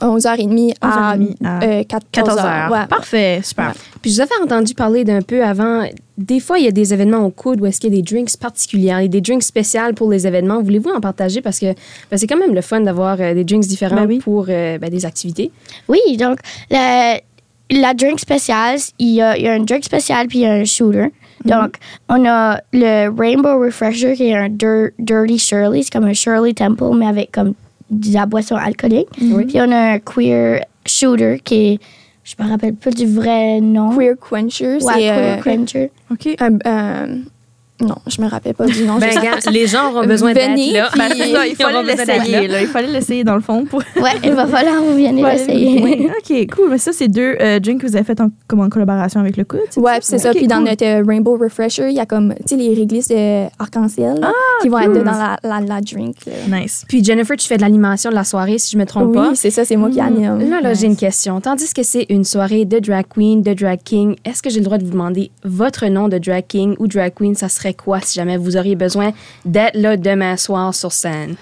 11h30 0.00 0.74
à, 0.80 1.16
11h30 1.16 1.36
à 1.44 1.62
euh, 1.64 1.82
14h. 1.82 2.02
14h. 2.12 2.70
Ouais. 2.70 2.86
Parfait, 2.88 3.40
super. 3.42 3.74
Puis 4.00 4.10
je 4.10 4.16
vous 4.16 4.20
avais 4.22 4.42
entendu 4.42 4.74
parler 4.74 5.04
d'un 5.04 5.22
peu 5.22 5.44
avant. 5.44 5.84
Des 6.18 6.40
fois, 6.40 6.58
il 6.58 6.64
y 6.64 6.68
a 6.68 6.72
des 6.72 6.92
événements 6.92 7.24
au 7.24 7.30
coude 7.30 7.60
où 7.60 7.66
est-ce 7.66 7.80
qu'il 7.80 7.94
y 7.94 7.98
a 7.98 8.02
des 8.02 8.14
drinks 8.14 8.36
particuliers, 8.36 9.04
et 9.04 9.08
des 9.08 9.20
drinks 9.20 9.42
spéciales 9.42 9.94
pour 9.94 10.10
les 10.10 10.26
événements. 10.26 10.62
Voulez-vous 10.62 10.90
en 10.90 11.00
partager? 11.00 11.40
Parce 11.40 11.58
que 11.58 11.74
ben, 12.10 12.16
c'est 12.16 12.26
quand 12.26 12.38
même 12.38 12.54
le 12.54 12.60
fun 12.60 12.80
d'avoir 12.80 13.16
euh, 13.20 13.34
des 13.34 13.44
drinks 13.44 13.66
différents 13.66 13.96
Ben 13.96 14.06
oui. 14.06 14.18
pour 14.18 14.46
euh, 14.48 14.78
ben, 14.78 14.90
des 14.90 15.04
activités. 15.06 15.50
Oui, 15.88 15.98
donc 16.18 16.38
la, 16.70 17.18
la 17.70 17.94
drink 17.94 18.20
spéciale, 18.20 18.78
il 18.98 19.14
y, 19.14 19.22
a, 19.22 19.36
il 19.36 19.44
y 19.44 19.48
a 19.48 19.52
un 19.52 19.60
drink 19.60 19.84
spécial 19.84 20.26
puis 20.26 20.40
il 20.40 20.42
y 20.42 20.46
a 20.46 20.52
un 20.52 20.64
shooter. 20.64 21.08
Donc, 21.44 21.76
on 22.08 22.24
a 22.26 22.60
le 22.72 23.08
Rainbow 23.08 23.58
Refresher 23.60 24.14
qui 24.14 24.28
est 24.28 24.34
un 24.36 24.48
dir- 24.48 24.90
Dirty 24.98 25.38
Shirley. 25.38 25.82
C'est 25.82 25.92
comme 25.92 26.04
un 26.04 26.12
Shirley 26.12 26.52
Temple, 26.54 26.94
mais 26.96 27.06
avec 27.06 27.32
comme 27.32 27.54
de 27.90 28.12
la 28.14 28.26
boisson 28.26 28.56
alcoolique. 28.56 29.08
Puis 29.16 29.56
on 29.60 29.70
a 29.72 29.92
un 29.94 29.98
Queer 29.98 30.64
Shooter 30.86 31.40
qui 31.44 31.54
est, 31.74 31.78
je 32.24 32.34
me 32.42 32.48
rappelle 32.48 32.74
pas 32.74 32.90
du 32.90 33.06
vrai 33.06 33.60
nom. 33.60 33.96
Queer 33.96 34.14
Quencher, 34.18 34.74
Ouais, 34.74 34.80
c'est 34.80 34.92
Queer 35.00 35.12
euh, 35.38 35.42
Quencher. 35.42 35.90
OK. 36.10 36.28
un- 36.40 36.58
un- 36.64 37.18
non, 37.80 37.96
je 38.06 38.22
me 38.22 38.28
rappelle 38.28 38.54
pas 38.54 38.66
du 38.66 38.84
nom. 38.84 38.98
Ben, 38.98 39.10
pas. 39.12 39.50
les 39.50 39.66
gens 39.66 39.90
auront 39.90 40.06
besoin 40.06 40.32
d'être 40.34 40.50
Venez, 40.52 40.72
là. 40.74 40.88
puis- 40.92 40.98
Ben, 41.00 41.08
ça, 41.34 41.46
il 41.48 41.56
fallait 41.56 41.82
l'essayer. 41.82 42.46
là. 42.46 42.52
là. 42.54 42.60
Il 42.60 42.68
fallait 42.68 42.92
l'essayer, 42.92 43.24
dans 43.24 43.34
le 43.34 43.40
fond. 43.40 43.64
Pour... 43.64 43.82
Ouais, 43.96 44.10
il 44.22 44.30
va 44.32 44.46
falloir 44.46 44.74
que 44.76 44.80
vous 44.88 44.92
veniez 44.96 45.22
l'essayer. 45.22 45.82
Oui, 45.82 46.06
OK, 46.08 46.54
cool. 46.54 46.70
Mais 46.70 46.78
ça, 46.78 46.92
c'est 46.92 47.08
deux 47.08 47.36
euh, 47.40 47.58
drinks 47.58 47.80
que 47.80 47.86
vous 47.88 47.96
avez 47.96 48.04
fait 48.04 48.20
en, 48.20 48.30
comme 48.46 48.60
en 48.60 48.68
collaboration 48.68 49.18
avec 49.18 49.36
le 49.36 49.42
coude. 49.44 49.60
Ouais, 49.78 49.94
puis 49.94 50.02
c'est 50.02 50.18
ça. 50.18 50.30
Puis 50.30 50.46
dans 50.46 50.60
notre 50.60 50.84
euh, 50.84 51.02
Rainbow 51.04 51.36
Refresher, 51.36 51.88
il 51.88 51.96
y 51.96 52.00
a 52.00 52.06
comme, 52.06 52.34
tu 52.46 52.50
sais, 52.50 52.56
les 52.56 52.72
réglisses 52.74 53.08
de 53.08 53.46
arc-en-ciel 53.58 54.18
là, 54.20 54.30
qui 54.60 54.68
vont 54.68 54.78
être 54.78 54.92
dans 55.02 55.10
la, 55.10 55.36
la, 55.42 55.60
la 55.60 55.80
drink. 55.80 56.16
là. 56.26 56.60
Nice. 56.60 56.84
Puis 56.88 57.02
Jennifer, 57.02 57.36
tu 57.36 57.48
fais 57.48 57.56
de 57.56 57.62
l'animation 57.62 58.10
de 58.10 58.14
la 58.14 58.24
soirée, 58.24 58.58
si 58.58 58.70
je 58.72 58.78
me 58.78 58.86
trompe 58.86 59.08
Oui, 59.08 59.14
pas. 59.16 59.32
c'est 59.34 59.50
ça, 59.50 59.64
c'est 59.64 59.76
moi 59.76 59.90
qui 59.90 60.00
anime. 60.00 60.48
Là, 60.50 60.60
là, 60.60 60.74
j'ai 60.74 60.86
une 60.86 60.96
question. 60.96 61.40
Tandis 61.40 61.72
que 61.74 61.82
c'est 61.82 62.06
une 62.10 62.22
soirée 62.24 62.64
de 62.64 62.78
drag 62.78 63.06
queen, 63.12 63.42
de 63.42 63.54
drag 63.54 63.80
king, 63.82 64.14
est-ce 64.24 64.40
que 64.40 64.50
j'ai 64.50 64.58
le 64.60 64.64
droit 64.66 64.78
de 64.78 64.84
vous 64.84 64.92
demander 64.92 65.32
votre 65.42 65.86
nom 65.88 66.06
de 66.08 66.18
drag 66.18 66.44
king 66.46 66.76
ou 66.78 66.86
drag 66.86 67.12
queen? 67.14 67.34
Ça 67.34 67.48
serait 67.48 67.71
quoi 67.74 68.00
si 68.00 68.14
jamais 68.14 68.36
vous 68.36 68.56
auriez 68.56 68.76
besoin 68.76 69.10
d'être 69.44 69.74
là 69.76 69.96
demain 69.96 70.36
soir 70.36 70.74
sur 70.74 70.92
scène? 70.92 71.36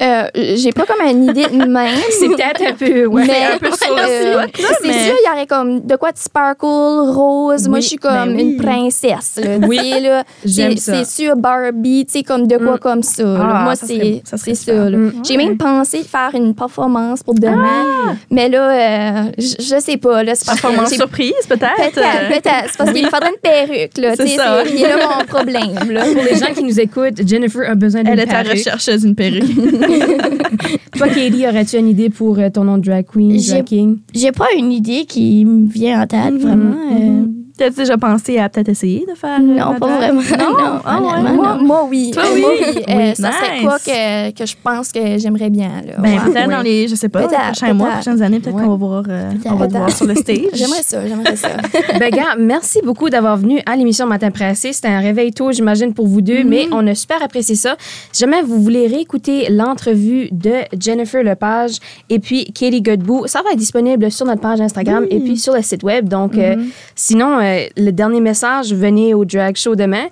Euh, 0.00 0.24
j'ai 0.34 0.72
pas 0.72 0.84
comme 0.84 1.06
une 1.06 1.24
idée 1.24 1.46
de 1.46 1.64
même. 1.64 1.94
C'est 2.10 2.28
peut-être 2.28 2.62
un 2.62 2.72
peu, 2.74 3.06
ouais. 3.06 3.24
mais 3.26 3.54
un 3.54 3.58
peu 3.58 3.70
sur 3.76 3.94
le 3.94 4.00
euh, 4.02 4.46
c'est 4.54 4.88
mais- 4.88 5.04
sûr, 5.04 5.14
il 5.24 5.28
y 5.28 5.32
aurait 5.32 5.46
comme 5.46 5.84
de 5.86 5.96
quoi 5.96 6.12
de 6.12 6.18
sparkle, 6.18 6.64
rose. 6.66 7.68
Moi, 7.68 7.80
je 7.80 7.88
suis 7.88 7.96
comme 7.96 8.12
ben 8.12 8.36
oui. 8.36 8.42
une 8.42 8.56
princesse. 8.56 9.38
Là, 9.42 9.56
Oui, 9.66 9.78
là, 10.02 10.24
j'aime 10.44 10.72
c'est, 10.76 10.92
ça. 10.92 11.04
c'est 11.04 11.22
sûr, 11.24 11.36
Barbie, 11.36 12.06
tu 12.06 12.18
sais, 12.18 12.22
comme 12.22 12.46
de 12.46 12.56
quoi 12.56 12.74
Mm. 12.76 12.78
comme 12.78 13.02
ça. 13.02 13.22
Ah, 13.40 13.62
Moi, 13.64 13.76
ça 13.76 13.86
c'est, 13.86 14.22
ça 14.24 14.36
ça. 14.36 14.72
là. 14.72 14.96
Mm. 14.96 15.12
J'ai 15.26 15.36
même 15.36 15.56
pensé 15.56 16.02
faire 16.02 16.30
une 16.34 16.54
performance 16.54 17.22
pour 17.22 17.34
demain. 17.34 17.84
Mais 18.30 18.48
là, 18.48 18.70
euh, 18.70 19.30
je, 19.38 19.54
je 19.62 19.80
sais 19.80 19.96
pas. 19.96 20.22
Là, 20.22 20.34
c'est 20.34 20.46
parce 20.46 20.58
que 20.60 20.66
Performance 20.66 20.92
surprise, 20.94 21.32
peut-être? 21.48 21.76
Peut-être, 21.94 22.28
peut-être. 22.28 22.64
C'est 22.68 22.76
parce 22.78 22.92
qu'il 22.92 23.04
me 23.04 23.10
faudrait 23.10 23.30
une 23.30 23.40
perruque. 23.40 23.98
Là, 23.98 24.14
C'est 24.16 24.28
ça. 24.36 24.62
là 24.64 25.18
mon 25.18 25.24
problème. 25.26 25.57
Là. 25.90 26.04
Pour 26.12 26.22
les 26.22 26.36
gens 26.38 26.52
qui 26.54 26.64
nous 26.64 26.78
écoutent, 26.80 27.26
Jennifer 27.26 27.68
a 27.70 27.74
besoin 27.74 28.02
d'une 28.02 28.12
Elle 28.12 28.20
est 28.20 28.22
à 28.32 28.42
perruque. 28.42 28.52
recherche 28.58 28.88
d'une 29.00 29.14
perruque. 29.14 29.44
Toi, 30.96 31.08
Katie, 31.08 31.46
aurais-tu 31.46 31.76
une 31.78 31.88
idée 31.88 32.10
pour 32.10 32.38
euh, 32.38 32.48
ton 32.50 32.64
nom 32.64 32.78
de 32.78 32.84
drag 32.84 33.06
queen, 33.06 33.38
J'ai- 33.38 33.52
drag 33.52 33.64
king? 33.64 33.98
J'ai 34.14 34.32
pas 34.32 34.48
une 34.56 34.72
idée 34.72 35.04
qui 35.06 35.44
me 35.44 35.68
vient 35.68 36.02
en 36.02 36.06
tête, 36.06 36.34
vraiment. 36.34 36.74
euh, 36.92 37.24
T'as 37.58 37.70
déjà 37.70 37.98
pensé 37.98 38.38
à 38.38 38.48
peut-être 38.48 38.68
essayer 38.68 39.04
de 39.04 39.14
faire. 39.14 39.38
euh, 39.40 39.42
Non, 39.42 39.74
pas 39.78 39.96
vraiment. 39.98 40.20
Non, 40.22 40.80
Ah 40.84 41.00
ouais? 41.00 41.08
honnêtement, 41.18 41.34
Moi, 41.34 41.54
non. 41.58 41.64
moi, 41.66 41.86
oui. 41.90 42.10
Toi, 42.14 42.22
Euh, 42.24 42.34
oui? 42.34 42.40
moi, 42.40 42.50
oui. 42.60 42.82
Euh, 42.88 42.96
Oui, 42.96 43.16
ça 43.16 43.32
serait 43.32 43.54
nice. 43.56 43.62
quoi 43.64 43.78
que, 43.78 44.30
que 44.30 44.46
je 44.46 44.54
pense 44.62 44.92
que 44.92 45.18
j'aimerais 45.18 45.50
bien. 45.50 45.68
Là. 45.84 45.94
Ben, 45.98 46.12
Ouais. 46.12 46.18
peut-être 46.24 46.46
Oui. 46.48 46.54
dans 46.54 46.62
les, 46.62 46.88
je 46.88 46.94
sais 46.94 47.08
pas, 47.08 47.22
les 47.22 47.26
prochains 47.26 47.74
mois, 47.74 47.90
prochaines 47.90 48.22
années, 48.22 48.38
peut-être 48.40 48.54
Ouais. 48.56 48.62
qu'on 48.62 48.70
va 48.70 48.76
voir, 48.76 49.02
euh, 49.08 49.32
on 49.46 49.54
va 49.56 49.66
te 49.66 49.72
voir 49.76 49.90
sur 49.90 50.06
le 50.06 50.14
stage. 50.14 50.38
J'aimerais 50.54 50.82
ça, 50.82 51.06
j'aimerais 51.06 51.36
ça. 51.36 51.48
Ben, 51.98 52.10
gars, 52.10 52.36
merci 52.38 52.80
beaucoup 52.84 53.10
d'avoir 53.10 53.36
venu 53.36 53.60
à 53.66 53.74
l'émission 53.74 54.06
Matin 54.06 54.30
Pressé. 54.30 54.72
C'était 54.72 54.88
un 54.88 55.00
réveil 55.00 55.32
tôt, 55.32 55.50
j'imagine, 55.50 55.92
pour 55.94 56.06
vous 56.06 56.20
deux, 56.20 56.44
mais 56.44 56.66
on 56.72 56.86
a 56.86 56.94
super 56.94 57.20
apprécié 57.22 57.56
ça. 57.56 57.76
Si 58.12 58.20
jamais 58.20 58.42
vous 58.42 58.62
voulez 58.62 58.86
réécouter 58.86 59.48
l'entrevue 59.50 60.28
de 60.30 60.52
Jennifer 60.78 61.22
Lepage 61.24 61.78
et 62.08 62.20
puis 62.20 62.44
Katie 62.52 62.82
Godbout, 62.82 63.26
ça 63.26 63.42
va 63.42 63.50
être 63.50 63.58
disponible 63.58 64.10
sur 64.12 64.26
notre 64.26 64.40
page 64.40 64.60
Instagram 64.60 65.04
et 65.10 65.18
puis 65.18 65.36
sur 65.38 65.54
le 65.54 65.62
site 65.62 65.82
web. 65.82 66.08
Donc, 66.08 66.36
euh, 66.38 66.54
sinon, 66.94 67.38
euh, 67.40 67.47
le 67.76 67.90
dernier 67.90 68.20
message, 68.20 68.72
venez 68.74 69.14
au 69.14 69.24
drag 69.24 69.56
show 69.56 69.74
demain. 69.74 70.06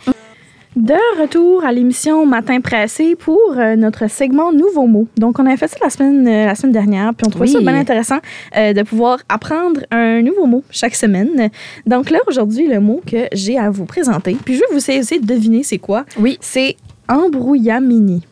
De 0.77 0.93
retour 1.19 1.65
à 1.65 1.73
l'émission 1.73 2.27
Matin 2.27 2.61
Pressé 2.61 3.17
pour 3.17 3.41
euh, 3.57 3.77
notre 3.77 4.11
segment 4.11 4.53
Nouveaux 4.53 4.87
mots. 4.87 5.09
Donc, 5.17 5.39
on 5.39 5.47
avait 5.47 5.57
fait 5.57 5.69
ça 5.69 5.79
la 5.83 5.89
semaine, 5.89 6.29
euh, 6.29 6.45
la 6.45 6.55
semaine 6.55 6.73
dernière, 6.73 7.15
puis 7.15 7.27
on 7.27 7.31
trouvait 7.31 7.47
ça 7.47 7.57
Oui. 7.57 7.65
bien 7.65 7.77
intéressant 7.77 8.19
euh, 8.59 8.75
de 8.75 8.83
pouvoir 8.83 9.21
apprendre 9.31 9.81
un 9.91 10.21
nouveau 10.21 10.45
mot 10.45 10.63
chaque 10.71 10.95
semaine. 10.95 11.49
Donc 11.87 12.11
là, 12.11 12.19
aujourd'hui, 12.27 12.69
le 12.69 12.81
mot 12.81 13.01
que 13.11 13.27
j'ai 13.33 13.57
à 13.59 13.71
vous 13.71 13.87
présenter, 13.87 14.37
puis 14.45 14.55
je 14.55 14.61
vais 14.61 14.67
vous 14.71 14.91
essayer 14.91 15.19
de 15.19 15.27
deviner 15.27 15.63
c'est 15.63 15.79
quoi. 15.79 16.05
Oui. 16.19 16.37
C'est 16.43 16.77
embrouillamini. 17.09 18.23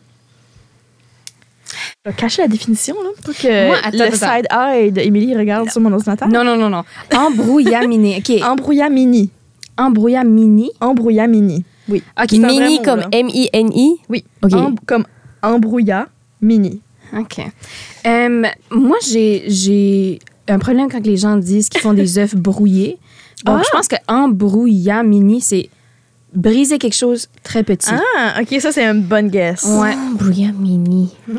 Vais 2.05 2.13
cacher 2.13 2.43
la 2.43 2.47
définition, 2.47 2.95
là, 3.01 3.09
pour 3.23 3.33
que 3.33 3.67
Moi, 3.67 3.77
attends, 3.83 3.97
le 3.97 4.03
attends. 4.03 4.15
side 4.35 4.47
eye 4.51 4.91
d'Émilie 4.91 5.35
regarde 5.35 5.69
sur 5.71 5.81
mon 5.81 5.91
ordinateur. 5.91 6.27
Non, 6.27 6.43
non, 6.43 6.55
non, 6.55 6.69
non. 6.69 6.83
Embrouillamini. 7.15 8.17
OK. 8.17 8.41
Embrouillamini. 8.43 9.31
Embrouillamini? 9.77 10.71
Embrouillamini. 10.79 11.65
Oui. 11.89 12.03
OK. 12.21 12.27
C'est 12.29 12.37
un 12.37 12.47
vrai 12.47 12.59
Mini 12.59 12.75
mot, 12.77 12.83
comme 12.83 12.99
là. 12.99 13.07
M-I-N-I. 13.11 13.95
Oui. 14.09 14.23
OK. 14.43 14.53
Em- 14.53 14.75
comme 14.85 15.05
embrouillamini. 15.41 16.81
OK. 17.17 17.39
Euh, 18.05 18.43
moi, 18.71 18.97
j'ai, 19.07 19.43
j'ai 19.47 20.19
un 20.47 20.59
problème 20.59 20.89
quand 20.91 21.05
les 21.05 21.17
gens 21.17 21.37
disent 21.37 21.69
qu'ils 21.69 21.81
font 21.81 21.93
des 21.93 22.17
œufs 22.19 22.35
brouillés. 22.35 22.97
Donc, 23.45 23.57
Ah! 23.59 23.63
je 23.65 23.71
pense 23.71 23.87
que 23.87 23.95
embrouillamini, 24.07 25.41
c'est 25.41 25.69
briser 26.35 26.77
quelque 26.77 26.95
chose 26.95 27.27
très 27.43 27.63
petit. 27.63 27.91
Ah, 28.17 28.41
ok, 28.41 28.59
ça, 28.61 28.71
c'est 28.71 28.85
une 28.85 29.01
bonne 29.01 29.29
guess. 29.29 29.63
Ouais. 29.63 29.93
Embrouillamini. 30.11 31.13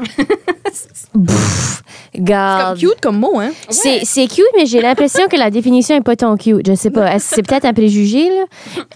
Pff, 1.26 1.83
C'est 2.12 2.25
comme 2.26 2.79
cute 2.79 3.00
comme 3.00 3.19
mot, 3.19 3.38
hein? 3.38 3.50
C'est 3.71 4.05
c'est 4.05 4.26
cute, 4.26 4.45
mais 4.57 4.67
j'ai 4.67 4.81
l'impression 4.81 5.26
que 5.29 5.37
la 5.37 5.50
définition 5.50 5.97
est 5.97 6.00
pas 6.03 6.17
tant 6.17 6.37
cute. 6.37 6.67
Je 6.67 6.75
sais 6.75 6.91
pas. 6.91 7.19
C'est 7.19 7.43
peut-être 7.47 7.65
un 7.65 7.73
préjugé, 7.73 8.29
là? 8.29 8.45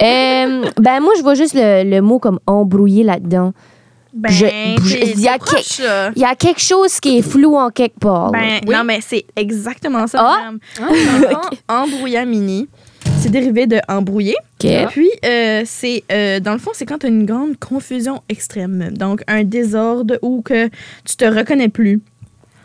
Euh, 0.02 0.64
ben, 0.78 1.00
moi, 1.00 1.12
je 1.16 1.22
vois 1.22 1.34
juste 1.34 1.54
le, 1.54 1.84
le 1.88 2.00
mot 2.02 2.18
comme 2.18 2.38
embrouillé 2.46 3.04
là-dedans. 3.04 3.52
Ben, 4.12 4.28
il 4.32 5.20
y 5.20 5.28
a 5.28 5.38
proche, 5.38 5.80
y 6.16 6.24
a 6.24 6.34
quelque 6.34 6.60
chose 6.60 6.98
qui 6.98 7.18
est 7.18 7.22
flou 7.22 7.56
en 7.56 7.70
quelque 7.70 7.98
part. 8.00 8.32
Ben, 8.32 8.60
Oui. 8.66 8.74
non, 8.74 8.82
mais 8.84 8.98
c'est 9.00 9.24
exactement 9.36 10.06
ça, 10.08 10.18
Ah. 10.20 10.50
madame. 10.80 11.40
Embrouillamini, 11.68 12.68
c'est 13.20 13.30
dérivé 13.30 13.66
de 13.66 13.78
embrouiller. 13.88 14.34
OK. 14.62 14.70
Puis, 14.90 15.10
euh, 15.24 15.62
c'est, 15.66 16.02
euh, 16.10 16.40
dans 16.40 16.52
le 16.52 16.58
fond, 16.58 16.70
c'est 16.74 16.86
quand 16.86 16.98
tu 16.98 17.06
as 17.06 17.08
une 17.10 17.26
grande 17.26 17.56
confusion 17.58 18.22
extrême. 18.28 18.90
Donc, 18.92 19.22
un 19.28 19.44
désordre 19.44 20.18
ou 20.22 20.42
que 20.42 20.68
tu 21.04 21.16
te 21.16 21.24
reconnais 21.24 21.68
plus. 21.68 22.00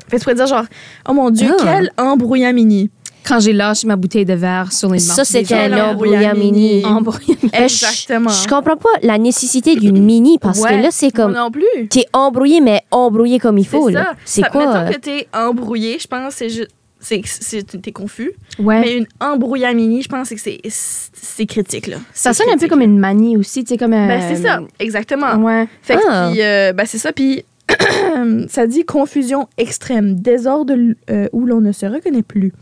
Fait 0.08 0.18
que 0.18 0.22
tu 0.22 0.24
pourrais 0.24 0.36
dire 0.36 0.48
genre, 0.48 0.66
oh 1.10 1.14
mon 1.14 1.30
Dieu, 1.30 1.52
Ah. 1.60 1.64
quel 1.64 1.92
embrouillamini. 1.98 2.90
Quand 3.28 3.40
j'ai 3.40 3.54
lâché 3.54 3.88
ma 3.88 3.96
bouteille 3.96 4.24
de 4.26 4.36
verre 4.36 4.72
sur 4.72 4.92
les 4.92 5.00
Ça, 5.00 5.26
c'était 5.26 5.68
gens. 5.68 5.76
gens, 5.76 5.84
un 5.84 5.92
embrouillamini? 5.94 6.86
Embrouillamini. 6.86 7.50
Euh, 7.56 7.58
je- 7.58 7.64
Exactement. 7.64 8.30
Je 8.30 8.48
comprends 8.48 8.78
pas 8.78 8.90
la 9.02 9.18
nécessité 9.18 9.76
d'une 9.76 10.04
mini 10.06 10.38
parce 10.38 10.60
Ouais, 10.60 10.78
que 10.78 10.84
là, 10.84 10.90
c'est 10.92 11.10
comme. 11.10 11.32
Moi 11.32 11.42
non 11.42 11.50
plus. 11.50 11.88
T'es 11.90 12.06
embrouillé, 12.14 12.62
mais 12.62 12.82
embrouillé 12.92 13.40
comme 13.40 13.58
il 13.58 13.66
faut. 13.66 13.90
C'est 14.26 14.44
quoi? 14.44 14.62
euh? 14.76 14.84
Mettons 14.86 14.94
que 14.94 15.00
t'es 15.00 15.28
embrouillé, 15.34 15.98
je 16.00 16.06
pense, 16.08 16.36
c'est 16.36 16.50
juste. 16.50 16.70
C'est, 17.08 17.22
c'est, 17.24 17.82
t'es 17.82 17.92
confus. 17.92 18.32
Ouais. 18.58 18.80
Mais 18.82 18.98
une 18.98 19.06
embrouillamini, 19.20 20.02
je 20.02 20.10
pense 20.10 20.30
que 20.30 20.40
c'est, 20.40 20.60
c'est 20.68 21.46
critique, 21.46 21.86
là. 21.86 21.98
ça 22.14 22.34
sonne 22.34 22.50
un 22.52 22.58
peu 22.58 22.68
comme 22.68 22.82
une 22.82 22.98
manie 22.98 23.38
aussi, 23.38 23.64
tu 23.64 23.70
sais, 23.70 23.78
comme 23.78 23.94
un. 23.94 24.08
Ben, 24.08 24.22
c'est 24.28 24.42
ça, 24.42 24.62
exactement. 24.80 25.36
Ouais. 25.36 25.68
Fait 25.84 25.98
que, 25.98 26.02
Ah. 26.10 26.30
puis, 26.32 26.42
euh, 26.42 26.74
ben, 26.74 26.86
c'est 26.88 26.98
ça. 26.98 27.14
Puis, 27.14 27.46
ça 28.50 28.66
dit 28.68 28.86
confusion 28.86 29.48
extrême, 29.58 30.16
désordre 30.16 30.74
euh, 31.12 31.28
où 31.32 31.46
l'on 31.46 31.62
ne 31.62 31.72
se 31.72 31.86
reconnaît 31.86 32.24
plus. 32.24 32.54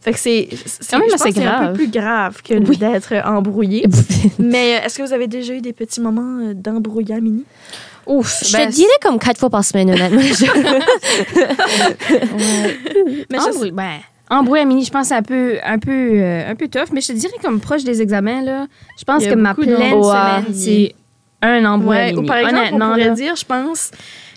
Fait 0.00 0.12
que 0.12 0.18
c'est, 0.18 0.48
Quand 0.90 0.98
même 0.98 1.08
assez 1.14 1.32
c'est 1.32 1.40
un 1.40 1.44
grave. 1.44 1.66
peu 1.72 1.78
plus 1.78 1.88
grave 1.90 2.42
que 2.42 2.54
Oui. 2.54 2.76
d'être 2.76 3.14
embrouillé. 3.24 3.86
Mais 4.38 4.74
euh, 4.80 4.86
est-ce 4.86 4.98
que 4.98 5.02
vous 5.02 5.12
avez 5.12 5.28
déjà 5.28 5.54
eu 5.54 5.60
des 5.60 5.72
petits 5.72 6.00
moments 6.00 6.40
euh, 6.48 6.52
d'embrouillamini? 6.54 7.44
Ouf. 8.06 8.42
Je 8.46 8.52
ben, 8.52 8.68
te 8.68 8.72
dirais 8.74 8.88
comme 9.02 9.18
quatre 9.18 9.38
fois 9.38 9.50
par 9.50 9.64
semaine, 9.64 9.90
honnêtement. 9.90 10.20
Mais 13.30 13.38
je- 13.38 13.48
Embrouille, 13.48 13.70
ben, 13.72 13.98
embrouillamini, 14.30 14.84
je 14.84 14.90
pense 14.90 15.02
que 15.02 15.08
c'est 15.08 15.14
un 15.14 15.22
peu, 15.22 15.56
un, 15.64 15.78
peu, 15.78 15.90
euh, 15.90 16.50
un 16.50 16.54
peu 16.54 16.68
tough, 16.68 16.90
mais 16.92 17.00
je 17.00 17.08
te 17.08 17.12
dirais 17.12 17.34
comme 17.42 17.60
proche 17.60 17.84
des 17.84 18.02
examens, 18.02 18.42
là, 18.42 18.66
je 18.98 19.04
pense 19.04 19.24
que 19.26 19.34
ma 19.34 19.54
pleine 19.54 19.76
semaine, 19.76 20.44
c'est 20.52 20.94
un 21.42 21.60
Ouais, 21.60 21.66
embrouillamini. 21.66 22.18
ou 22.18 22.26
par 22.26 22.36
exemple, 22.38 22.70
on 22.74 22.78
pourrait 22.78 23.04
là. 23.08 23.10
dire, 23.10 23.36
je 23.36 23.44
pense, 23.44 23.90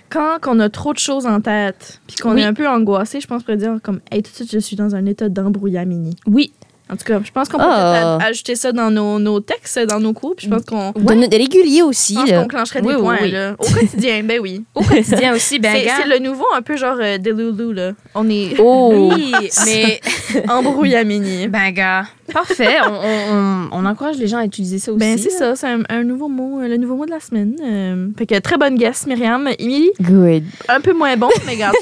quand 0.10 0.38
on 0.48 0.60
a 0.60 0.70
trop 0.70 0.94
de 0.94 1.00
choses 1.00 1.26
en 1.26 1.40
tête, 1.42 2.00
puis 2.08 2.18
qu'on 2.18 2.34
Oui. 2.34 2.42
est 2.42 2.46
un 2.46 2.54
peu 2.54 2.68
angoissé, 2.68 3.20
je 3.22 3.28
pense 3.28 3.40
qu'on 3.44 3.46
pourrait 3.46 3.58
dire 3.58 3.78
comme, 3.82 4.00
hey, 4.12 4.22
tout 4.24 4.32
de 4.32 4.36
suite, 4.36 4.52
je 4.52 4.60
suis 4.60 4.76
dans 4.76 4.94
un 4.96 5.06
état 5.06 5.30
d'embrouillamini. 5.30 6.16
Oui. 6.26 6.52
En 6.90 6.96
tout 6.96 7.04
cas, 7.04 7.20
je 7.24 7.32
pense 7.32 7.50
qu'on 7.50 7.58
peut 7.58 7.64
peut-être 7.66 8.26
ajouter 8.26 8.56
ça 8.56 8.72
dans 8.72 8.90
nos, 8.90 9.20
nos 9.20 9.40
textes, 9.42 9.78
dans 9.80 10.00
nos 10.00 10.14
cours, 10.14 10.36
puis 10.38 10.48
je 10.48 10.52
pense 10.54 10.64
qu'on 10.64 10.92
De 10.92 11.14
notre 11.16 11.38
régulier 11.38 11.82
aussi, 11.82 12.14
je 12.14 12.20
pense 12.20 12.30
là. 12.30 12.42
qu'on 12.42 12.48
clencherait 12.48 12.82
des 12.82 12.88
Oui, 12.88 12.96
points, 13.02 13.18
oui. 13.22 13.32
là. 13.32 13.56
Au 13.60 13.66
quotidien, 13.66 14.24
ben 14.24 14.40
oui. 14.42 14.64
Au 14.74 14.82
quotidien 14.84 15.34
aussi, 15.36 15.60
ben, 15.60 15.76
c'est 15.76 16.08
le 16.08 16.20
nouveau 16.20 16.46
un 16.56 16.62
peu 16.62 16.78
genre 16.78 16.98
euh, 17.02 17.18
Delulu, 17.18 17.74
là. 17.74 17.92
On 18.16 18.30
est 18.30 18.56
Oh! 18.60 19.12
Oui, 19.18 19.34
mais, 19.66 20.00
embrouillamini. 20.50 21.48
ben, 21.48 21.72
gars, 21.72 22.06
parfait. 22.34 22.76
On, 22.86 22.92
on, 22.94 23.34
on, 23.34 23.70
on 23.72 23.86
encourage 23.86 24.18
les 24.18 24.28
gens 24.28 24.38
à 24.38 24.46
utiliser 24.46 24.80
ça 24.80 24.92
aussi. 24.92 25.00
Ben, 25.00 25.18
c'est 25.18 25.30
ça, 25.30 25.56
c'est 25.56 25.68
un, 25.68 25.82
un 25.90 26.04
nouveau 26.04 26.28
mot, 26.28 26.60
euh, 26.62 26.68
le 26.68 26.78
nouveau 26.78 26.96
mot 26.96 27.06
de 27.06 27.12
la 27.12 27.20
semaine. 27.20 27.56
Euh, 27.64 28.08
fait 28.18 28.26
que 28.26 28.40
très 28.40 28.58
bonne 28.58 28.76
guess, 28.76 29.06
Myriam. 29.08 29.48
Émilie, 29.60 29.92
Good. 30.02 30.44
un 30.70 30.82
peu 30.82 30.94
moins 30.94 31.16
bon, 31.18 31.30
mais 31.46 31.54
regarde, 31.54 31.76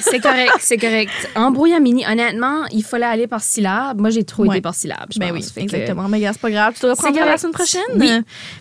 C'est 0.00 0.20
correct, 0.20 0.52
c'est 0.60 0.76
correct. 0.78 1.10
Embrouillamini, 1.34 2.04
honnêtement, 2.10 2.64
il 2.72 2.82
fallait 2.84 3.06
aller 3.06 3.26
par 3.26 3.40
syllabe. 3.42 4.00
Moi, 4.00 4.10
j'ai 4.10 4.24
trop 4.24 4.44
Ouais. 4.44 4.56
été 4.56 4.60
par 4.60 4.74
syllabe. 4.74 5.06
je 5.12 5.18
Ben 5.18 5.28
pense. 5.28 5.36
oui, 5.38 5.42
Fait 5.52 5.60
que- 5.60 5.64
exactement. 5.76 6.08
Mais 6.08 6.20
gars, 6.20 6.32
c'est 6.32 6.40
pas 6.40 6.50
grave. 6.50 6.74
Tu 6.74 6.80
te 6.80 6.86
reprendras 6.86 7.24
la 7.26 7.36
semaine 7.38 7.52
prochaine. 7.54 7.82
Oui. 7.96 8.10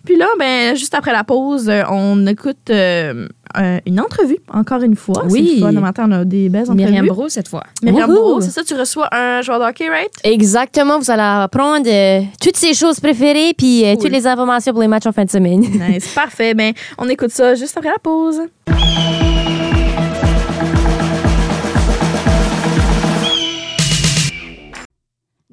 Puis 0.06 0.18
là, 0.18 0.28
ben, 0.40 0.76
juste 0.76 0.94
après 0.94 1.12
la 1.12 1.24
pause, 1.24 1.70
euh, 1.70 1.84
on 1.90 2.26
écoute 2.28 2.70
euh, 2.70 3.28
euh, 3.58 3.80
une 3.86 4.00
entrevue, 4.00 4.38
encore 4.54 4.82
une 4.82 4.96
fois. 4.96 5.24
Oui. 5.30 5.48
C'est 5.48 5.56
le 5.56 5.62
fun. 5.62 5.72
Le 5.72 5.80
matin, 5.82 6.06
on 6.08 6.12
a 6.12 6.26
des 6.26 6.50
belles 6.50 6.64
entrevues. 6.64 6.78
Myriam 6.86 7.08
Bro, 7.08 7.30
cette 7.30 7.48
fois. 7.48 7.64
Myriam. 7.84 8.10
Bro, 8.12 8.42
c'est 8.42 8.50
ça, 8.52 8.64
tu 8.64 8.74
reçois 8.74 9.08
un 9.12 9.42
joueur 9.42 9.60
de 9.60 9.66
hockey, 9.66 9.90
right? 9.90 10.12
Exactement, 10.24 11.00
vous 11.00 11.10
allez 11.12 11.22
apprendre 11.24 11.88
euh, 11.88 12.22
toutes 12.42 12.58
ces 12.58 12.74
choses 12.74 13.00
préférées 13.00 13.54
puis 13.58 13.86
euh, 13.86 13.94
Cool. 13.94 14.04
toutes 14.04 14.12
les 14.14 14.28
informations 14.28 14.72
pour 14.74 14.82
les 14.82 14.88
matchs 14.88 15.06
en 15.08 15.12
fin 15.12 15.26
de 15.26 15.30
semaine. 15.30 15.62
Nice, 15.62 16.08
parfait. 16.14 16.54
Ben, 16.54 16.74
on 16.98 17.08
écoute 17.10 17.32
ça 17.32 17.56
juste 17.56 17.78
après 17.78 17.90
la 17.90 18.00
pause. 18.02 18.42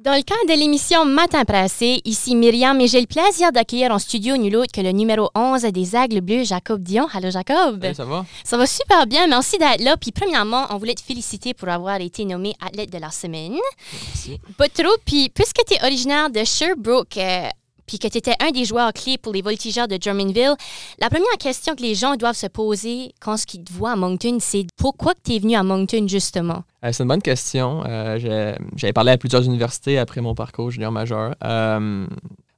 Dans 0.05 0.13
le 0.13 0.21
cadre 0.21 0.45
de 0.47 0.53
l'émission 0.53 1.03
Matin 1.03 1.43
Pressé, 1.45 1.99
ici 2.05 2.35
Myriam 2.35 2.79
et 2.79 2.87
j'ai 2.87 3.01
le 3.01 3.07
plaisir 3.07 3.51
d'accueillir 3.51 3.89
en 3.89 3.97
studio 3.97 4.37
nul 4.37 4.55
autre 4.55 4.71
que 4.71 4.81
le 4.81 4.91
numéro 4.91 5.31
11 5.33 5.63
des 5.63 5.95
Aigles 5.95 6.21
Bleus, 6.21 6.43
Jacob 6.43 6.83
Dion. 6.83 7.07
Allô 7.11 7.31
Jacob? 7.31 7.83
Ça 7.91 8.05
va? 8.05 8.23
Ça 8.43 8.55
va 8.55 8.67
super 8.67 9.07
bien, 9.07 9.25
merci 9.25 9.57
d'être 9.57 9.81
là. 9.81 9.97
Puis 9.97 10.11
premièrement, 10.11 10.67
on 10.69 10.77
voulait 10.77 10.93
te 10.93 11.01
féliciter 11.01 11.55
pour 11.55 11.69
avoir 11.69 11.99
été 12.01 12.23
nommé 12.23 12.53
athlète 12.63 12.91
de 12.91 12.99
la 12.99 13.09
semaine. 13.09 13.55
Merci. 13.93 14.39
Pas 14.59 14.69
trop, 14.69 14.95
puis 15.03 15.29
puisque 15.29 15.65
tu 15.67 15.73
es 15.73 15.83
originaire 15.83 16.29
de 16.29 16.43
Sherbrooke, 16.43 17.17
euh, 17.17 17.49
puis 17.87 17.99
que 17.99 18.07
tu 18.07 18.17
étais 18.17 18.35
un 18.41 18.51
des 18.51 18.65
joueurs 18.65 18.93
clés 18.93 19.17
pour 19.17 19.33
les 19.33 19.41
voltigeurs 19.41 19.87
de 19.87 19.97
Drummondville, 19.97 20.55
la 20.99 21.09
première 21.09 21.37
question 21.39 21.75
que 21.75 21.81
les 21.81 21.95
gens 21.95 22.15
doivent 22.15 22.35
se 22.35 22.47
poser 22.47 23.13
quand 23.19 23.35
ils 23.53 23.63
te 23.63 23.73
voient 23.73 23.91
à 23.91 23.95
Moncton, 23.95 24.37
c'est 24.39 24.65
pourquoi 24.77 25.13
tu 25.23 25.33
es 25.33 25.39
venu 25.39 25.55
à 25.55 25.63
Moncton 25.63 26.07
justement? 26.07 26.63
Euh, 26.83 26.91
c'est 26.91 27.03
une 27.03 27.09
bonne 27.09 27.21
question. 27.21 27.83
Euh, 27.85 28.55
J'avais 28.75 28.93
parlé 28.93 29.11
à 29.11 29.17
plusieurs 29.17 29.43
universités 29.43 29.97
après 29.97 30.21
mon 30.21 30.35
parcours 30.35 30.71
junior 30.71 30.91
majeur. 30.91 31.35
Euh, 31.43 32.05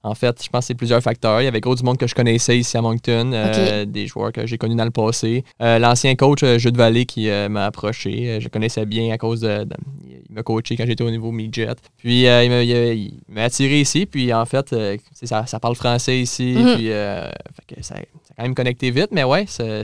en 0.07 0.15
fait, 0.15 0.43
je 0.43 0.49
pense 0.49 0.61
que 0.63 0.67
c'est 0.67 0.75
plusieurs 0.75 1.01
facteurs. 1.01 1.41
Il 1.41 1.45
y 1.45 1.47
avait 1.47 1.59
gros 1.61 1.75
du 1.75 1.83
monde 1.83 1.97
que 1.97 2.07
je 2.07 2.15
connaissais 2.15 2.57
ici 2.57 2.77
à 2.77 2.81
Moncton, 2.81 3.31
euh, 3.33 3.85
des 3.85 4.07
joueurs 4.07 4.31
que 4.31 4.45
j'ai 4.47 4.57
connus 4.57 4.75
dans 4.75 4.85
le 4.85 4.91
passé. 4.91 5.43
Euh, 5.61 5.79
L'ancien 5.79 6.15
coach 6.15 6.43
euh, 6.43 6.57
Jude 6.57 6.77
Vallée 6.77 7.05
qui 7.05 7.29
euh, 7.29 7.49
m'a 7.49 7.65
approché, 7.65 8.39
je 8.41 8.47
connaissais 8.47 8.85
bien 8.85 9.13
à 9.13 9.17
cause 9.17 9.41
de. 9.41 9.63
de- 9.65 9.75
il 10.29 10.33
m'a 10.35 10.43
coaché 10.43 10.75
quand 10.75 10.85
j'étais 10.85 11.03
au 11.03 11.09
niveau 11.11 11.31
midget. 11.31 11.67
Puis 11.97 12.23
il 12.23 13.09
m'a- 13.29 13.43
attiré 13.43 13.79
ici. 13.81 14.05
Puis 14.05 14.33
en 14.33 14.45
fait, 14.45 14.75
ça, 15.23 15.45
ça 15.45 15.59
parle 15.59 15.75
français 15.75 16.19
ici. 16.19 16.55
Mhm. 16.57 16.75
Puis 16.75 16.91
euh, 16.91 17.29
fait 17.67 17.75
que 17.75 17.83
ça, 17.83 17.95
ça 17.95 18.01
a 18.01 18.33
quand 18.37 18.43
même 18.43 18.55
connecté 18.55 18.91
vite. 18.91 19.09
Mais 19.11 19.23
ouais, 19.23 19.45
c'est 19.47 19.83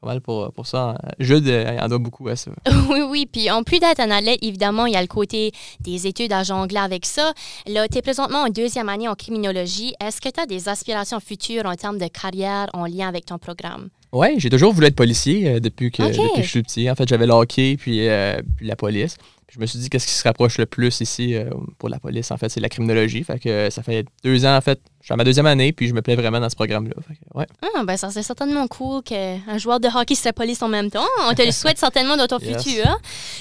pas 0.00 0.08
mal 0.08 0.20
pour, 0.20 0.52
pour 0.52 0.66
ça. 0.66 0.96
Jude, 1.18 1.46
euh, 1.48 1.74
il 1.76 1.82
en 1.82 1.88
doit 1.88 1.98
beaucoup 1.98 2.26
à 2.28 2.36
ça. 2.36 2.50
Oui, 2.90 3.00
oui. 3.08 3.26
Puis 3.30 3.50
en 3.50 3.62
plus 3.62 3.78
d'être 3.78 4.00
un 4.00 4.10
athlète, 4.10 4.38
évidemment, 4.42 4.86
il 4.86 4.94
y 4.94 4.96
a 4.96 5.00
le 5.00 5.06
côté 5.06 5.52
des 5.80 6.06
études 6.06 6.32
à 6.32 6.42
jongler 6.42 6.78
avec 6.78 7.04
ça. 7.06 7.32
Là, 7.66 7.86
tu 7.88 7.98
es 7.98 8.02
présentement 8.02 8.40
en 8.44 8.48
deuxième 8.48 8.88
année 8.88 9.08
en 9.08 9.14
criminologie. 9.14 9.94
Est-ce 10.00 10.20
que 10.20 10.28
tu 10.28 10.40
as 10.40 10.46
des 10.46 10.68
aspirations 10.68 11.20
futures 11.20 11.66
en 11.66 11.74
termes 11.74 11.98
de 11.98 12.06
carrière 12.08 12.68
en 12.72 12.86
lien 12.86 13.08
avec 13.08 13.26
ton 13.26 13.38
programme? 13.38 13.90
Ouais, 14.12 14.34
j'ai 14.38 14.50
toujours 14.50 14.72
voulu 14.72 14.86
être 14.88 14.96
policier 14.96 15.48
euh, 15.48 15.60
depuis, 15.60 15.90
que, 15.92 16.02
Ok. 16.02 16.10
depuis 16.12 16.28
que 16.36 16.42
je 16.42 16.48
suis 16.48 16.62
petit. 16.62 16.90
En 16.90 16.94
fait, 16.96 17.08
j'avais 17.08 17.26
le 17.26 17.32
hockey 17.32 17.76
puis, 17.78 18.08
euh, 18.08 18.40
puis 18.56 18.66
la 18.66 18.74
police. 18.76 19.16
Puis 19.50 19.56
je 19.56 19.60
me 19.62 19.66
suis 19.66 19.80
dit, 19.80 19.90
qu'est-ce 19.90 20.06
qui 20.06 20.12
se 20.12 20.22
rapproche 20.22 20.58
le 20.58 20.66
plus 20.66 21.00
ici 21.00 21.34
euh, 21.34 21.50
pour 21.76 21.88
la 21.88 21.98
police? 21.98 22.30
En 22.30 22.36
fait, 22.36 22.48
c'est 22.50 22.60
la 22.60 22.68
criminologie. 22.68 23.24
Fait 23.24 23.40
que 23.40 23.68
ça 23.68 23.82
fait 23.82 24.06
deux 24.22 24.46
ans, 24.46 24.56
en 24.56 24.60
fait. 24.60 24.78
Je 25.00 25.06
suis 25.06 25.12
à 25.12 25.16
ma 25.16 25.24
deuxième 25.24 25.46
année, 25.46 25.72
puis 25.72 25.88
je 25.88 25.92
me 25.94 26.02
plais 26.02 26.14
vraiment 26.14 26.38
dans 26.38 26.48
ce 26.48 26.54
programme-là. 26.54 26.94
Ouais. 27.34 27.46
Ah, 27.62 27.82
ben 27.82 27.96
ça 27.96 28.10
serait 28.10 28.22
certainement 28.22 28.68
cool 28.68 29.02
qu'un 29.02 29.58
joueur 29.58 29.80
de 29.80 29.88
hockey 29.88 30.14
serait 30.14 30.32
police 30.32 30.62
en 30.62 30.68
même 30.68 30.88
temps. 30.88 31.06
On 31.28 31.34
te 31.34 31.42
le 31.42 31.50
souhaite 31.50 31.78
certainement 31.86 32.16
dans 32.16 32.28
ton 32.28 32.38
Yes. 32.38 32.62
futur. 32.62 33.00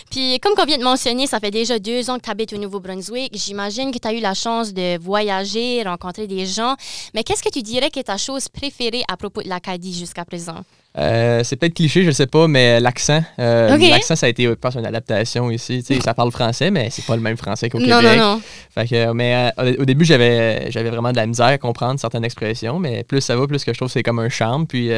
Puis 0.10 0.40
comme 0.40 0.56
qu'on 0.56 0.66
vient 0.66 0.80
de 0.80 0.84
mentionner, 0.84 1.28
ça 1.28 1.40
fait 1.40 1.52
déjà 1.52 1.78
deux 1.78 2.10
ans 2.10 2.18
que 2.18 2.24
tu 2.24 2.30
habites 2.32 2.54
au 2.54 2.58
Nouveau-Brunswick. 2.58 3.32
J'imagine 3.38 3.92
que 3.92 4.00
tu 4.00 4.08
as 4.08 4.14
eu 4.14 4.20
la 4.20 4.34
chance 4.34 4.74
de 4.74 4.98
voyager, 5.00 5.84
rencontrer 5.84 6.26
des 6.26 6.48
gens. 6.48 6.76
Mais 7.14 7.24
qu'est-ce 7.24 7.44
que 7.44 7.50
tu 7.50 7.62
dirais 7.62 7.92
que 7.92 8.00
est 8.00 8.04
ta 8.04 8.18
chose 8.18 8.48
préférée 8.50 9.04
à 9.08 9.16
propos 9.18 9.44
de 9.44 9.50
l'Acadie 9.50 9.94
jusqu'à 9.94 10.26
présent? 10.26 10.64
Euh, 10.98 11.44
c'est 11.44 11.56
peut-être 11.56 11.76
cliché, 11.76 12.04
je 12.04 12.12
sais 12.12 12.26
pas, 12.26 12.48
mais 12.48 12.80
l'accent. 12.80 13.24
euh. 13.38 13.78
L'accent, 13.78 14.16
ça 14.16 14.26
a 14.26 14.30
été, 14.30 14.44
je 14.44 14.50
pense, 14.54 14.76
une 14.76 14.86
adaptation 14.86 15.52
ici. 15.52 15.84
Tu 15.86 15.94
sais, 15.96 16.02
ça 16.02 16.14
parle 16.16 16.32
français, 16.32 16.72
mais 16.72 16.90
c'est 16.90 17.06
pas 17.06 17.16
le 17.16 17.22
même 17.22 17.38
français 17.38 17.70
qu'au 17.70 17.80
Non, 17.80 18.00
Québec. 18.00 18.18
non, 18.18 18.36
non. 18.36 18.42
Fait 18.74 18.88
que, 18.88 18.96
euh, 18.96 19.14
mais 19.14 19.52
euh, 19.60 19.76
au 19.80 19.86
début, 19.86 20.04
j'avais, 20.04 20.72
j'avais 20.72 20.90
vraiment 20.90 21.12
de 21.12 21.18
la 21.18 21.28
misère 21.28 21.46
à 21.46 21.58
comprendre 21.60 22.00
certaines 22.00 22.26
expressions, 22.26 22.80
mais 22.80 23.04
plus 23.04 23.22
ça 23.22 23.36
va, 23.36 23.46
plus 23.48 23.64
que 23.64 23.72
je 23.72 23.78
trouve 23.78 23.88
que 23.88 23.94
c'est 23.94 24.04
comme 24.04 24.20
un 24.20 24.30
charme. 24.30 24.66
Puis 24.66 24.90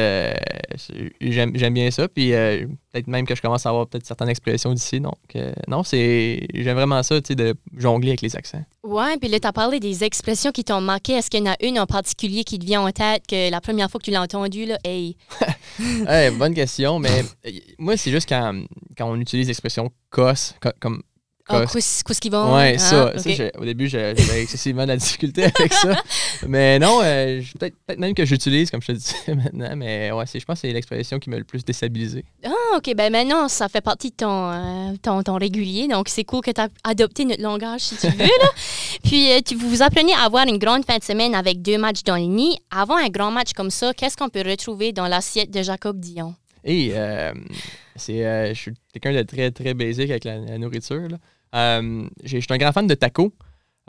j'aime, 1.20 1.52
j'aime 1.54 1.74
bien 1.74 1.90
ça. 1.90 2.08
Puis 2.08 2.32
euh, 2.32 2.66
peut-être 2.92 3.06
même 3.06 3.26
que 3.26 3.34
je 3.34 3.40
commence 3.42 3.64
à 3.66 3.70
avoir 3.70 3.86
peut-être 3.86 4.06
certaines 4.06 4.28
expressions 4.28 4.72
d'ici. 4.72 5.00
Donc, 5.00 5.16
euh, 5.36 5.52
non, 5.68 5.82
c'est, 5.82 6.46
j'aime 6.54 6.76
vraiment 6.76 7.02
ça, 7.02 7.20
tu 7.20 7.28
sais, 7.28 7.34
de 7.34 7.54
jongler 7.76 8.10
avec 8.10 8.20
les 8.22 8.36
accents. 8.36 8.62
Ouais, 8.84 9.16
puis 9.18 9.28
là, 9.28 9.40
tu 9.40 9.46
as 9.46 9.52
parlé 9.52 9.80
des 9.80 10.04
expressions 10.04 10.50
qui 10.52 10.64
t'ont 10.64 10.80
marqué. 10.80 11.12
Est-ce 11.14 11.30
qu'il 11.30 11.44
y 11.44 11.48
en 11.48 11.52
a 11.52 11.56
une 11.62 11.78
en 11.78 11.86
particulier 11.86 12.44
qui 12.44 12.58
te 12.58 12.64
vient 12.64 12.82
en 12.82 12.90
tête 12.92 13.26
que 13.26 13.50
la 13.50 13.60
première 13.60 13.90
fois 13.90 13.98
que 13.98 14.04
tu 14.04 14.10
l'as 14.10 14.22
entendue, 14.22 14.66
là, 14.66 14.78
hey, 14.84 15.16
Ouais, 16.06 16.30
bonne 16.30 16.54
question, 16.54 16.98
mais 16.98 17.22
euh, 17.46 17.50
moi, 17.78 17.96
c'est 17.96 18.10
juste 18.10 18.28
quand, 18.28 18.62
quand 18.96 19.10
on 19.10 19.16
utilise 19.16 19.48
l'expression 19.48 19.90
cosse, 20.10 20.54
co- 20.60 20.70
comme 20.80 21.02
Oh, 21.48 21.64
qu'ils 22.20 22.30
vont? 22.32 22.54
Ouais, 22.54 22.74
hein? 22.74 22.78
ça. 22.78 23.12
Ok. 23.16 23.34
ça, 23.36 23.44
au 23.58 23.64
début, 23.64 23.88
j'avais 23.88 24.42
excessivement 24.42 24.82
de 24.82 24.88
la 24.88 24.96
difficulté 24.96 25.44
avec 25.58 25.72
ça. 25.72 26.00
Mais 26.46 26.78
non, 26.78 27.00
euh, 27.02 27.40
peut-être 27.58 27.74
peut-être 27.86 27.98
même 27.98 28.14
que 28.14 28.24
j'utilise, 28.24 28.70
comme 28.70 28.80
je 28.80 28.88
te 28.88 28.92
disais 28.92 29.16
maintenant. 29.34 29.74
Mais 29.76 30.12
ouais, 30.12 30.24
je 30.32 30.44
pense 30.44 30.60
que 30.60 30.68
c'est 30.68 30.72
l'expression 30.72 31.18
qui 31.18 31.30
m'a 31.30 31.38
le 31.38 31.44
plus 31.44 31.64
déstabilisé. 31.64 32.24
Ah, 32.44 32.76
OK. 32.76 32.94
Ben 32.94 33.10
maintenant, 33.10 33.48
ça 33.48 33.68
fait 33.68 33.80
partie 33.80 34.10
de 34.10 34.16
ton, 34.16 34.50
euh, 34.52 34.92
ton, 35.02 35.22
ton 35.22 35.36
régulier. 35.36 35.88
Donc, 35.88 36.08
c'est 36.08 36.24
cool 36.24 36.42
que 36.42 36.52
tu 36.52 36.60
as 36.60 36.68
adopté 36.84 37.24
notre 37.24 37.42
langage, 37.42 37.80
si 37.80 37.96
tu 37.96 38.06
veux. 38.08 38.24
là. 38.24 38.50
Puis, 39.04 39.32
euh, 39.32 39.40
tu, 39.44 39.56
vous 39.56 39.68
vous 39.68 39.82
apprenez 39.82 40.14
à 40.14 40.20
avoir 40.22 40.46
une 40.46 40.58
grande 40.58 40.84
fin 40.84 40.98
de 40.98 41.04
semaine 41.04 41.34
avec 41.34 41.60
deux 41.60 41.78
matchs 41.78 42.04
dans 42.04 42.16
le 42.16 42.22
nid. 42.22 42.56
Avant 42.70 42.96
un 42.96 43.08
grand 43.08 43.30
match 43.30 43.52
comme 43.52 43.70
ça, 43.70 43.92
qu'est-ce 43.94 44.16
qu'on 44.16 44.28
peut 44.28 44.42
retrouver 44.46 44.92
dans 44.92 45.08
l'assiette 45.08 45.50
de 45.50 45.62
Jacob 45.62 45.98
Dion? 45.98 46.34
Et 46.64 46.92
euh, 46.94 47.32
c'est, 47.96 48.24
euh, 48.24 48.48
je 48.48 48.58
suis 48.60 48.72
quelqu'un 48.92 49.12
de 49.12 49.22
très, 49.22 49.50
très 49.50 49.74
basique 49.74 50.10
avec 50.10 50.24
la, 50.24 50.58
nourriture. 50.58 51.08
là. 51.08 51.18
Euh, 51.54 52.08
je 52.24 52.38
suis 52.38 52.46
un 52.50 52.58
grand 52.58 52.72
fan 52.72 52.86
de 52.86 52.94
tacos. 52.94 53.32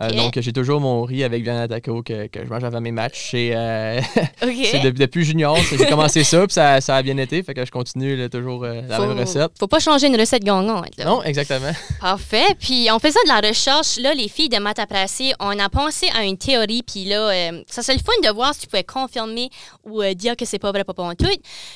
Euh. 0.01 0.09
Donc, 0.09 0.39
j'ai 0.39 0.51
toujours 0.51 0.79
mon 0.79 1.03
riz 1.03 1.23
avec 1.23 1.43
viande 1.43 1.69
taco 1.69 2.01
que, 2.01 2.25
que 2.25 2.43
je 2.43 2.49
mange 2.49 2.63
avant 2.63 2.81
mes 2.81 2.91
matchs. 2.91 3.29
C'est, 3.31 3.51
euh, 3.53 4.01
de- 4.41 4.89
depuis 4.89 5.23
junior, 5.23 5.55
j'ai 5.69 5.85
commencé 5.85 6.23
ça, 6.23 6.39
puis 6.47 6.53
ça, 6.53 6.81
ça 6.81 6.95
a 6.95 7.03
bien 7.03 7.15
été. 7.17 7.43
Fait 7.43 7.53
que 7.53 7.63
je 7.63 7.69
continue 7.69 8.15
là, 8.15 8.27
toujours 8.27 8.63
euh, 8.63 8.81
la 8.87 8.99
même 8.99 9.19
recette. 9.19 9.51
Faut 9.59 9.67
pas 9.67 9.79
changer 9.79 10.07
une 10.07 10.19
recette 10.19 10.43
gagnante. 10.43 10.97
là. 10.97 11.05
Non, 11.05 11.21
exactement. 11.21 11.71
Parfait. 12.01 12.55
Puis 12.59 12.89
en 12.89 12.97
faisant 12.97 13.19
de 13.23 13.29
la 13.29 13.47
recherche, 13.47 13.97
là, 13.99 14.15
les 14.15 14.29
filles 14.29 14.49
de 14.49 14.57
Pressé, 14.85 15.33
on 15.39 15.57
a 15.59 15.69
pensé 15.69 16.07
à 16.17 16.23
une 16.23 16.37
théorie. 16.37 16.81
Puis 16.81 17.05
là, 17.05 17.29
euh, 17.29 17.61
ça 17.67 17.83
serait 17.83 17.97
le 17.97 18.03
fun 18.03 18.27
de 18.27 18.33
voir 18.33 18.55
si 18.55 18.61
tu 18.61 18.67
pouvais 18.67 18.83
confirmer 18.83 19.49
ou 19.83 20.03
dire 20.15 20.35
que 20.35 20.45
c'est 20.45 20.59
pas 20.59 20.71
vrai, 20.71 20.83
pas 20.83 20.93
en 20.97 21.13
tout. 21.13 21.27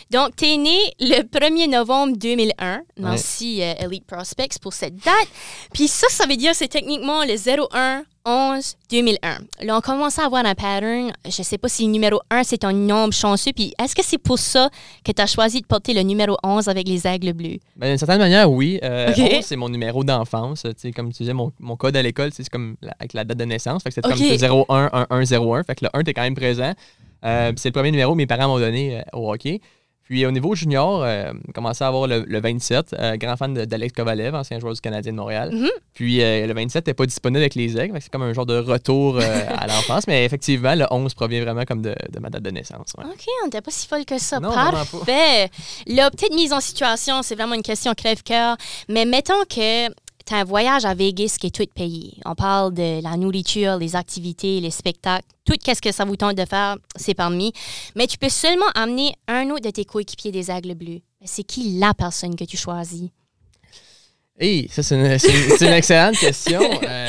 Donc, 0.10 0.36
tu 0.36 0.46
es 0.46 0.58
né 0.58 0.78
le 1.00 1.22
1er 1.22 1.70
novembre 1.70 2.18
2001. 2.18 2.82
Merci 2.98 3.62
euh, 3.62 3.74
Elite 3.80 4.08
Prospects 4.08 4.58
pour 4.60 4.74
cette 4.74 4.96
date. 4.96 5.28
Puis 5.74 5.88
ça, 5.88 6.08
ça 6.10 6.26
veut 6.26 6.36
dire 6.36 6.52
que 6.52 6.58
c'est 6.58 6.68
techniquement 6.68 7.24
le 7.24 7.36
01 7.36 8.04
11 8.28 8.76
2001. 8.92 9.38
Là, 9.66 9.78
on 9.78 9.82
commence 9.82 10.20
à 10.20 10.26
avoir 10.26 10.46
un 10.46 10.54
pattern. 10.54 11.14
Je 11.26 11.42
sais 11.44 11.58
pas 11.58 11.70
si 11.70 11.86
le 11.86 11.92
numéro 11.92 12.20
1, 12.30 12.44
c'est 12.44 12.58
ton 12.58 12.74
nombre 12.74 13.14
chanceux. 13.14 13.54
Puis 13.56 13.74
est-ce 13.82 13.96
que 13.96 14.04
c'est 14.04 14.18
pour 14.18 14.38
ça 14.38 14.70
que 15.06 15.14
tu 15.14 15.22
as 15.22 15.28
choisi 15.28 15.62
de 15.62 15.66
porter 15.66 15.94
le 15.94 16.02
numéro 16.02 16.36
11 16.44 16.68
avec 16.68 16.88
les 16.90 17.08
aigles 17.08 17.32
bleus? 17.34 17.58
Ben, 17.78 17.88
D'une 17.90 17.98
certaine 17.98 18.20
manière, 18.20 18.52
oui. 18.52 18.80
Euh, 18.84 19.12
Ok. 19.12 19.18
11, 19.38 19.46
c'est 19.46 19.56
mon 19.56 19.70
numéro 19.70 20.04
d'enfance. 20.04 20.66
Tu 20.82 20.92
Comme 20.92 21.12
tu 21.14 21.24
disais, 21.24 21.34
mon, 21.34 21.52
mon 21.60 21.78
code 21.78 21.96
à 21.96 22.02
l'école, 22.02 22.32
c'est 22.34 22.48
comme 22.50 22.76
la- 22.82 22.96
avec 23.00 23.14
la 23.14 23.24
date 23.24 23.38
de 23.38 23.46
naissance. 23.46 23.82
Fait 23.82 23.90
que 23.90 23.96
c'est 23.96 24.06
Ok. 24.06 24.12
comme 24.18 24.66
01 24.70 24.90
1 24.92 25.08
1 25.10 25.22
01. 25.24 25.64
Fait 25.64 25.76
que 25.76 25.86
le 25.86 25.90
1, 25.94 26.04
t'es 26.04 26.14
quand 26.14 26.24
même 26.24 26.36
présent. 26.36 26.74
Euh, 27.26 27.52
c'est 27.56 27.70
le 27.70 27.74
premier 27.74 27.92
numéro 27.92 28.12
que 28.12 28.18
mes 28.18 28.28
parents 28.28 28.48
m'ont 28.48 28.60
donné 28.60 29.00
euh, 29.00 29.02
au 29.18 29.32
hockey. 29.32 29.60
Puis 30.08 30.26
au 30.26 30.32
niveau 30.32 30.56
junior, 30.56 31.04
euh, 31.04 31.34
commencé 31.54 31.84
à 31.84 31.88
avoir 31.88 32.08
le, 32.08 32.24
le 32.26 32.40
27. 32.42 32.96
euh, 32.98 33.18
grand 33.18 33.36
fan 33.36 33.54
d'Alex 33.54 33.94
Kovalev, 33.94 34.34
ancien 34.36 34.60
joueur 34.60 34.74
du 34.74 34.80
Canadien 34.82 35.12
de 35.12 35.18
Montréal. 35.18 35.50
Mhm. 35.54 35.70
Puis 35.94 36.22
euh, 36.24 36.48
le 36.48 36.54
27 36.54 36.88
n'est 36.88 36.94
pas 36.94 37.06
disponible 37.06 37.40
avec 37.40 37.56
les 37.56 37.78
aigles. 37.78 37.98
C'est 38.00 38.10
comme 38.12 38.22
un 38.22 38.32
genre 38.34 38.46
de 38.46 38.58
retour 38.58 39.18
euh, 39.18 39.46
à 39.58 39.68
l'enfance. 39.68 40.08
Mais 40.08 40.24
effectivement, 40.24 40.76
le 40.76 40.86
11 40.90 41.14
provient 41.14 41.42
vraiment 41.44 41.66
comme 41.66 41.82
de, 41.82 41.94
de 42.12 42.20
ma 42.20 42.30
date 42.30 42.44
de 42.44 42.52
naissance. 42.52 42.94
ouais. 42.98 43.04
OK, 43.06 43.26
on 43.44 43.46
n'était 43.48 43.62
pas 43.62 43.72
si 43.72 43.86
folle 43.88 44.06
que 44.06 44.18
ça. 44.18 44.40
Non, 44.40 44.50
vraiment 44.52 44.72
pas. 44.72 44.98
Parfait. 44.98 45.50
Là, 45.88 46.10
petite 46.10 46.34
mise 46.34 46.54
en 46.54 46.62
situation, 46.62 47.22
c'est 47.22 47.36
vraiment 47.36 47.56
une 47.56 47.62
question 47.64 47.94
crève-cœur. 47.94 48.56
Mais 48.88 49.06
mettons 49.06 49.44
que 49.50 49.88
tu 50.28 50.34
as 50.34 50.38
un 50.38 50.44
voyage 50.44 50.86
à 50.86 50.94
Vegas 50.94 51.38
qui 51.40 51.48
est 51.48 51.56
tout 51.56 51.66
payé. 51.74 52.14
On 52.26 52.36
parle 52.36 52.74
de 52.74 53.02
la 53.02 53.16
nourriture, 53.16 53.78
les 53.78 53.96
activités, 53.96 54.60
les 54.60 54.72
spectacles. 54.72 55.26
Tout 55.46 55.56
ce 55.66 55.82
que 55.82 55.92
ça 55.92 56.04
vous 56.04 56.18
tente 56.18 56.36
de 56.36 56.46
faire, 56.46 56.78
c'est 56.96 57.14
permis. 57.14 57.54
Mais 57.96 58.08
tu 58.08 58.18
peux 58.18 58.30
seulement 58.30 58.70
amener 58.76 59.14
un 59.28 59.50
autre 59.50 59.62
de 59.62 59.70
tes 59.70 59.86
coéquipiers 59.86 60.32
des 60.32 60.52
Aigles 60.52 60.76
Bleus. 60.76 61.00
C'est 61.24 61.44
qui 61.44 61.78
la 61.80 61.94
personne 61.94 62.36
que 62.36 62.44
tu 62.44 62.58
choisis? 62.58 63.10
Hey, 64.40 64.68
ça, 64.70 64.84
c'est 64.84 64.96
une, 64.96 65.06
excellente 65.74 66.18
question. 66.18 66.62
Euh, 66.84 67.08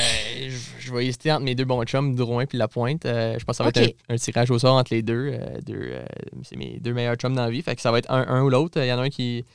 je, 0.49 0.55
je 0.79 0.93
vais 0.93 1.05
hésiter 1.05 1.31
entre 1.31 1.43
mes 1.43 1.55
deux 1.55 1.65
bons 1.65 1.83
chums, 1.83 2.15
Drouin 2.15 2.45
puis 2.45 2.57
Lapointe. 2.57 3.05
Euh, 3.05 3.37
je 3.37 3.45
pense 3.45 3.57
que 3.57 3.57
ça 3.57 3.63
va 3.63 3.69
être 3.69 3.95
un, 4.09 4.15
un 4.15 4.17
tirage 4.17 4.49
au 4.49 4.57
sort 4.57 4.75
entre 4.75 4.93
les 4.93 5.03
deux. 5.03 5.31
euh, 5.33 5.59
deux, 5.63 5.89
euh, 5.91 6.05
c'est 6.43 6.55
mes 6.55 6.79
deux 6.79 6.93
meilleurs 6.93 7.15
chums 7.15 7.35
dans 7.35 7.45
la 7.45 7.51
vie. 7.51 7.61
Fait 7.61 7.75
que 7.75 7.81
ça 7.81 7.91
va 7.91 7.99
être 7.99 8.09
un, 8.09 8.25
un 8.27 8.41
ou 8.43 8.49
l'autre. 8.49 8.81
Il 8.81 8.87
y 8.87 8.93
en 8.93 8.99
a 8.99 9.03
un 9.03 9.09
qui, 9.09 9.45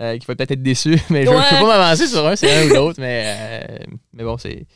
euh, 0.00 0.18
qui 0.18 0.26
va 0.26 0.34
peut-être 0.34 0.50
être 0.52 0.62
déçu, 0.62 0.98
mais 1.10 1.24
je 1.24 1.30
ne 1.30 1.36
Ouais. 1.36 1.42
peux 1.50 1.56
pas 1.56 1.78
m'avancer 1.78 2.06
sur 2.06 2.26
un, 2.26 2.36
c'est 2.36 2.50
un 2.52 2.66
ou 2.70 2.74
l'autre. 2.74 3.00
Mais, 3.00 3.24
euh, 3.26 3.84
mais 4.12 4.24
bon, 4.24 4.36
c'est. 4.38 4.66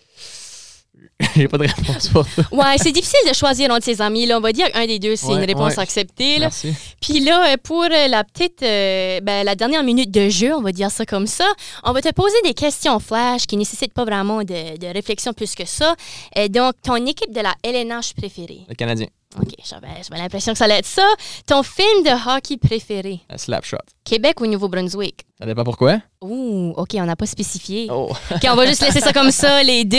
J'ai 1.37 1.49
pas 1.49 1.59
de 1.59 1.65
réponse 1.67 2.09
pour 2.09 2.25
ça. 2.27 2.43
Ouais, 2.53 2.77
c'est 2.79 2.93
difficile 2.93 3.19
de 3.29 3.35
choisir 3.35 3.71
entre 3.73 3.85
ses 3.85 4.01
amis. 4.01 4.25
Là, 4.27 4.37
on 4.39 4.41
va 4.41 4.53
dire 4.53 4.71
qu'un 4.71 4.87
des 4.87 4.99
deux, 5.01 5.17
c'est 5.17 5.27
Ouais, 5.27 5.35
une 5.35 5.45
réponse 5.45 5.75
ouais. 5.77 5.83
acceptée. 5.83 6.35
Là. 6.35 6.47
Merci. 6.47 6.73
Puis 7.01 7.19
là, 7.21 7.53
euh, 7.53 7.57
pour 7.63 7.83
euh, 7.85 8.09
la 8.09 8.23
petite, 8.23 8.63
euh, 8.63 9.21
ben, 9.21 9.45
la 9.45 9.55
dernière 9.57 9.83
minute 9.83 10.11
de 10.13 10.29
jeu, 10.29 10.55
on 10.55 10.61
va 10.63 10.71
dire 10.71 10.91
ça 10.93 11.05
comme 11.07 11.27
ça, 11.27 11.45
on 11.85 11.93
va 11.93 12.01
te 12.03 12.13
poser 12.13 12.37
des 12.45 12.55
questions 12.55 12.99
flash 13.01 13.47
qui 13.47 13.57
nécessitent 13.57 13.95
pas 13.95 14.05
vraiment 14.05 14.43
de, 14.43 14.77
de 14.79 14.87
réflexion 14.93 15.33
plus 15.33 15.55
que 15.57 15.65
ça. 15.67 15.95
Et 16.37 16.49
donc, 16.49 16.75
ton 16.83 16.95
équipe 17.05 17.33
de 17.33 17.41
la 17.41 17.55
LNH 17.65 18.15
préférée? 18.17 18.61
Le 18.69 18.75
Canadien, 18.77 19.07
OK, 19.37 19.53
j'avais 19.63 19.89
l'impression 20.23 20.53
que 20.53 20.59
ça 20.59 20.65
allait 20.65 20.79
être 20.79 20.87
ça. 20.87 21.07
Ton 21.47 21.63
film 21.63 22.03
de 22.03 22.11
hockey 22.37 22.57
préféré? 22.57 23.21
la 23.29 23.37
slap 23.37 23.65
shot. 23.65 23.77
Québec 24.05 24.41
ou 24.41 24.47
Nouveau-Brunswick? 24.47 25.27
Ça 25.39 25.45
dépend 25.47 25.65
pourquoi. 25.65 26.01
Ouh, 26.23 26.73
OK, 26.77 26.91
on 26.95 27.05
n'a 27.05 27.15
pas 27.15 27.27
spécifié. 27.27 27.89
Oh. 27.91 28.11
OK, 28.31 28.47
on 28.51 28.55
va 28.57 28.67
juste 28.67 28.81
laisser 28.83 29.01
ça 29.01 29.13
comme 29.13 29.31
ça, 29.31 29.63
les 29.63 29.85
deux. 29.85 29.99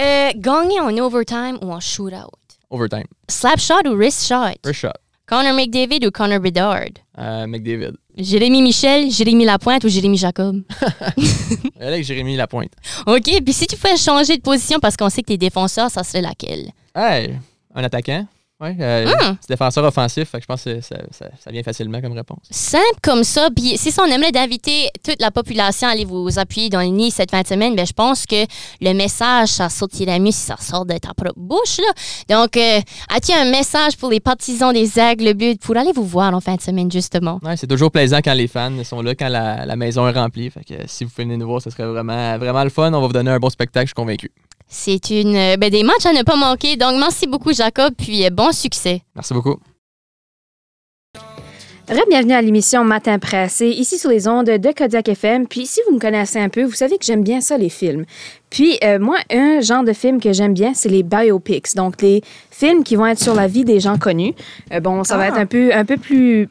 Euh, 0.00 0.30
gagner 0.36 0.80
en 0.80 0.96
overtime 0.98 1.58
ou 1.62 1.72
en 1.72 1.78
shootout? 1.80 2.30
Overtime. 2.70 3.04
Slap 3.28 3.60
shot 3.60 3.86
ou 3.86 3.94
wrist 3.94 4.26
shot? 4.26 4.58
First 4.64 4.80
shot. 4.80 4.92
Connor 5.26 5.54
McDavid 5.54 6.06
ou 6.06 6.10
Connor 6.10 6.40
Bedard? 6.40 6.88
Euh, 7.18 7.46
McDavid. 7.46 7.92
Jérémy 8.16 8.62
Michel, 8.62 9.10
Jérémy 9.10 9.44
Lapointe 9.44 9.84
ou 9.84 9.88
Jérémy 9.88 10.16
Jacob? 10.16 10.62
Avec 11.80 12.02
Jérémy 12.04 12.34
Lapointe. 12.36 12.72
OK, 13.06 13.42
puis 13.44 13.52
si 13.52 13.66
tu 13.66 13.76
pouvais 13.76 13.96
changer 13.96 14.36
de 14.36 14.42
position 14.42 14.80
parce 14.80 14.96
qu'on 14.96 15.08
sait 15.10 15.22
que 15.22 15.26
t'es 15.28 15.36
défenseur, 15.36 15.90
ça 15.90 16.02
serait 16.02 16.22
laquelle? 16.22 16.70
Hey, 16.96 17.38
un 17.74 17.84
attaquant. 17.84 18.26
Ouais, 18.60 18.76
euh, 18.80 19.06
Hmm. 19.06 19.36
c'est 19.40 19.50
défenseur 19.50 19.84
offensif. 19.84 20.30
Fait 20.30 20.38
que 20.38 20.42
je 20.42 20.46
pense 20.48 20.64
que 20.64 20.80
ça, 20.80 20.96
ça- 21.12 21.28
ça 21.38 21.50
vient 21.52 21.62
facilement 21.62 22.00
comme 22.00 22.12
réponse. 22.14 22.40
Simple 22.50 22.82
comme 23.02 23.22
ça. 23.22 23.50
Puis 23.54 23.78
si 23.78 23.94
on 24.00 24.04
aimerait 24.06 24.32
d'inviter 24.32 24.88
toute 25.04 25.20
la 25.20 25.30
population 25.30 25.86
à 25.86 25.92
aller 25.92 26.04
vous 26.04 26.40
appuyer 26.40 26.68
dans 26.68 26.80
le 26.80 26.88
nid 26.88 27.12
cette 27.12 27.30
fin 27.30 27.42
de 27.42 27.46
semaine, 27.46 27.76
ben, 27.76 27.86
je 27.86 27.92
pense 27.92 28.26
que 28.26 28.44
le 28.80 28.92
message, 28.94 29.50
ça 29.50 29.68
sortirait 29.68 30.18
mieux 30.18 30.32
si 30.32 30.40
ça 30.40 30.56
sort 30.56 30.84
de 30.86 30.98
ta 30.98 31.14
propre 31.14 31.34
bouche. 31.38 31.78
Là. 31.78 32.36
Donc, 32.36 32.56
euh, 32.56 32.80
as-tu 33.14 33.32
un 33.32 33.48
message 33.48 33.96
pour 33.96 34.10
les 34.10 34.18
partisans 34.20 34.72
des 34.72 34.98
Aigles 34.98 35.34
Bleus 35.34 35.54
pour 35.60 35.76
aller 35.76 35.92
vous 35.92 36.04
voir 36.04 36.34
en 36.34 36.40
fin 36.40 36.56
de 36.56 36.60
semaine, 36.60 36.90
justement? 36.90 37.38
Ouais, 37.44 37.56
c'est 37.56 37.68
toujours 37.68 37.92
plaisant 37.92 38.18
quand 38.24 38.34
les 38.34 38.48
fans 38.48 38.72
sont 38.82 39.02
là, 39.02 39.14
quand 39.14 39.28
la, 39.28 39.66
la 39.66 39.76
maison 39.76 40.08
est 40.08 40.12
remplie. 40.18 40.50
Fait 40.50 40.64
que 40.64 40.74
si 40.88 41.04
vous 41.04 41.12
venir 41.16 41.38
nous 41.38 41.46
voir, 41.46 41.62
ce 41.62 41.70
serait 41.70 41.86
vraiment, 41.86 42.36
vraiment 42.38 42.64
le 42.64 42.70
fun. 42.70 42.92
On 42.92 43.00
va 43.00 43.06
vous 43.06 43.12
donner 43.12 43.30
un 43.30 43.38
bon 43.38 43.50
spectacle, 43.50 43.86
je 43.86 43.90
suis 43.90 43.94
convaincu. 43.94 44.32
C'est 44.68 45.10
une 45.10 45.34
euh, 45.34 45.56
ben, 45.56 45.70
des 45.70 45.82
matchs 45.82 46.06
à 46.06 46.12
ne 46.12 46.22
pas 46.22 46.36
manquer. 46.36 46.76
Donc, 46.76 46.98
merci 46.98 47.26
beaucoup, 47.26 47.52
Jacob, 47.52 47.94
puis 47.96 48.24
euh, 48.26 48.30
bon 48.30 48.52
succès. 48.52 49.02
Merci 49.14 49.34
beaucoup. 49.34 49.56
Bienvenue 52.10 52.34
à 52.34 52.42
l'émission 52.42 52.84
Matin 52.84 53.18
Pressé, 53.18 53.68
ici 53.68 53.98
sur 53.98 54.10
les 54.10 54.28
ondes 54.28 54.46
de 54.46 54.72
Kodiak 54.72 55.08
FM. 55.08 55.46
Puis 55.46 55.64
si 55.66 55.80
vous 55.86 55.94
me 55.94 55.98
connaissez 55.98 56.38
un 56.38 56.50
peu, 56.50 56.62
vous 56.64 56.72
savez 56.74 56.98
que 56.98 57.04
j'aime 57.04 57.22
bien 57.22 57.40
ça, 57.40 57.56
les 57.56 57.70
films. 57.70 58.04
Puis 58.50 58.78
euh, 58.84 58.98
moi, 58.98 59.16
un 59.30 59.60
genre 59.62 59.84
de 59.84 59.94
film 59.94 60.20
que 60.20 60.32
j'aime 60.34 60.52
bien, 60.52 60.74
c'est 60.74 60.90
les 60.90 61.02
biopics. 61.02 61.74
Donc 61.76 62.02
les 62.02 62.22
films 62.50 62.84
qui 62.84 62.94
vont 62.96 63.06
être 63.06 63.18
sur 63.18 63.34
la 63.34 63.46
vie 63.46 63.64
des 63.64 63.80
gens 63.80 63.96
connus. 63.98 64.34
Euh, 64.72 64.80
bon, 64.80 65.02
ça 65.02 65.16
va 65.16 65.24
Ah. 65.24 65.28
être 65.28 65.38
un 65.38 65.46
peu, 65.46 65.72
un 65.74 65.84
peu 65.86 65.96
plus... 65.96 66.48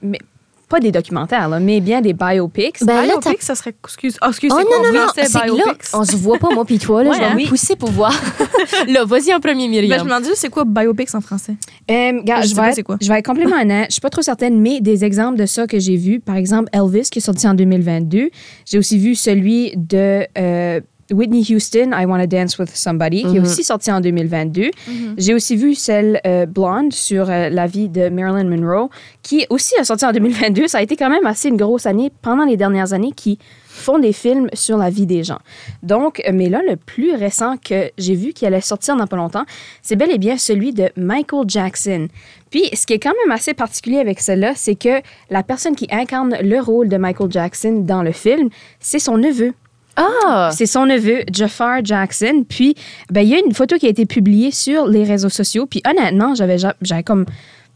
pas 0.69 0.79
des 0.79 0.91
documentaires, 0.91 1.47
là, 1.49 1.59
mais 1.59 1.79
bien 1.79 2.01
des 2.01 2.13
biopics. 2.13 2.83
Ben 2.83 3.05
là, 3.05 3.17
biopic, 3.19 3.41
ça 3.41 3.55
serait. 3.55 3.73
Excuse. 3.83 4.17
Oh, 4.21 4.27
excuse, 4.29 4.51
Oh 4.53 4.57
c'est 4.57 4.63
non, 4.65 4.69
quoi 4.69 4.91
non, 4.91 4.99
non, 5.05 5.07
c'est 5.15 5.33
là, 5.33 5.43
biopics? 5.45 5.81
on 5.93 6.03
se 6.03 6.15
voit 6.15 6.37
pas, 6.39 6.49
moi 6.53 6.65
puis 6.65 6.77
toi, 6.77 7.03
là, 7.03 7.09
Ouais, 7.11 7.15
je 7.15 7.21
vais 7.21 7.25
hein? 7.27 7.35
me 7.35 7.47
pousser 7.47 7.75
pour 7.75 7.89
voir. 7.91 8.13
là, 8.87 9.05
vas-y 9.05 9.33
en 9.33 9.39
premier, 9.39 9.65
Ben, 9.65 9.71
Myriam. 9.71 9.99
je 9.99 10.03
me 10.03 10.09
demande 10.09 10.23
juste, 10.25 10.37
c'est 10.37 10.49
quoi 10.49 10.65
biopics 10.65 11.13
en 11.15 11.21
français? 11.21 11.53
Euh, 11.89 12.21
gars, 12.23 12.41
Je 12.41 12.49
je, 12.49 12.55
vais 12.55 12.69
être, 12.69 12.81
quoi. 12.83 12.97
je 13.01 13.07
vais 13.07 13.19
être 13.19 13.25
complètement 13.25 13.61
honnête. 13.61 13.87
Je 13.89 13.93
suis 13.93 14.01
pas 14.01 14.09
trop 14.09 14.21
certaine, 14.21 14.59
mais 14.59 14.81
des 14.81 15.05
exemples 15.05 15.37
de 15.39 15.45
ça 15.45 15.67
que 15.67 15.79
j'ai 15.79 15.95
vus. 15.95 16.19
Par 16.19 16.35
exemple, 16.35 16.69
Elvis, 16.73 17.09
qui 17.09 17.19
est 17.19 17.21
sorti 17.21 17.47
en 17.47 17.53
2022. 17.53 18.29
J'ai 18.65 18.77
aussi 18.77 18.97
vu 18.97 19.15
celui 19.15 19.71
de 19.77 20.25
euh, 20.37 20.81
Whitney 21.11 21.43
Houston, 21.49 21.91
I 21.93 22.05
Wanna 22.05 22.27
Dance 22.27 22.57
With 22.59 22.69
Somebody, 22.75 23.21
qui 23.23 23.37
est 23.37 23.39
Mhm. 23.39 23.45
aussi 23.45 23.63
sorti 23.63 23.91
en 23.91 24.01
2022. 24.01 24.71
J'ai 25.17 25.33
aussi 25.33 25.55
vu 25.55 25.73
celle 25.75 26.19
euh, 26.25 26.45
Blonde 26.45 26.91
sur 26.93 27.29
euh, 27.29 27.49
la 27.49 27.65
vie 27.67 27.89
de 27.89 28.09
Marilyn 28.09 28.45
Monroe, 28.49 28.89
qui 29.23 29.45
aussi 29.49 29.73
a 29.79 29.83
sorti 29.83 30.05
en 30.05 30.11
2022. 30.11 30.67
Ça 30.67 30.79
a 30.79 30.81
été 30.81 30.95
quand 30.95 31.09
même 31.09 31.25
assez 31.25 31.49
une 31.49 31.57
grosse 31.57 31.85
année 31.85 32.11
pendant 32.21 32.43
les 32.45 32.57
dernières 32.57 32.93
années 32.93 33.11
qui 33.15 33.39
font 33.67 33.99
des 33.99 34.11
films 34.11 34.49
sur 34.53 34.75
la 34.77 34.89
vie 34.89 35.05
des 35.05 35.23
gens. 35.23 35.37
Donc, 35.83 36.21
euh, 36.27 36.31
mais 36.33 36.49
là, 36.49 36.61
le 36.67 36.75
plus 36.77 37.13
récent 37.13 37.55
que 37.57 37.91
j'ai 37.97 38.15
vu 38.15 38.33
qui 38.33 38.45
allait 38.45 38.59
sortir 38.59 38.95
dans 38.95 39.05
pas 39.05 39.17
longtemps, 39.17 39.45
c'est 39.83 39.95
bel 39.95 40.09
et 40.11 40.17
bien 40.17 40.37
celui 40.37 40.73
de 40.73 40.89
Michael 40.97 41.43
Jackson. 41.47 42.07
Puis, 42.49 42.63
ce 42.73 42.85
qui 42.87 42.93
est 42.93 42.99
quand 42.99 43.13
même 43.25 43.31
assez 43.35 43.53
particulier 43.53 43.99
avec 43.99 44.19
celle-là, 44.19 44.53
c'est 44.55 44.75
que 44.75 45.01
la 45.29 45.43
personne 45.43 45.75
qui 45.75 45.87
incarne 45.91 46.35
le 46.41 46.59
rôle 46.59 46.89
de 46.89 46.97
Michael 46.97 47.31
Jackson 47.31 47.83
dans 47.85 48.01
le 48.01 48.11
film, 48.11 48.49
c'est 48.79 48.99
son 48.99 49.17
neveu. 49.17 49.53
Ah! 49.97 50.51
C'est 50.53 50.65
son 50.67 50.85
neveu, 50.85 51.23
Jafar 51.31 51.83
Jackson. 51.83 52.43
Puis, 52.47 52.75
ben, 53.11 53.21
il 53.21 53.29
y 53.29 53.35
a 53.35 53.39
une 53.45 53.53
photo 53.53 53.77
qui 53.77 53.87
a 53.87 53.89
été 53.89 54.05
publiée 54.05 54.51
sur 54.51 54.87
les 54.87 55.03
réseaux 55.03 55.29
sociaux. 55.29 55.65
Puis, 55.65 55.81
honnêtement, 55.89 56.35
j'avais, 56.35 56.57
ja- 56.57 56.75
j'avais 56.81 57.03
comme. 57.03 57.25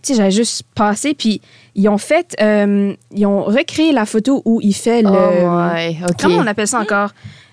Tu 0.03 0.13
sais, 0.13 0.15
j'avais 0.15 0.31
juste 0.31 0.63
passé. 0.75 1.13
Puis, 1.13 1.41
ils 1.75 1.88
ont 1.89 1.97
fait. 1.97 2.36
euh, 2.41 2.93
ils 3.13 3.25
ont 3.25 3.43
recréé 3.43 3.91
la 3.91 4.05
photo 4.05 4.41
où 4.45 4.60
il 4.62 4.73
fait 4.73 5.01
le. 5.01 5.10
Oh. 5.10 6.12
Comment 6.19 6.38
on 6.38 6.47
appelle 6.47 6.67
ça 6.67 6.79
encore? 6.79 7.12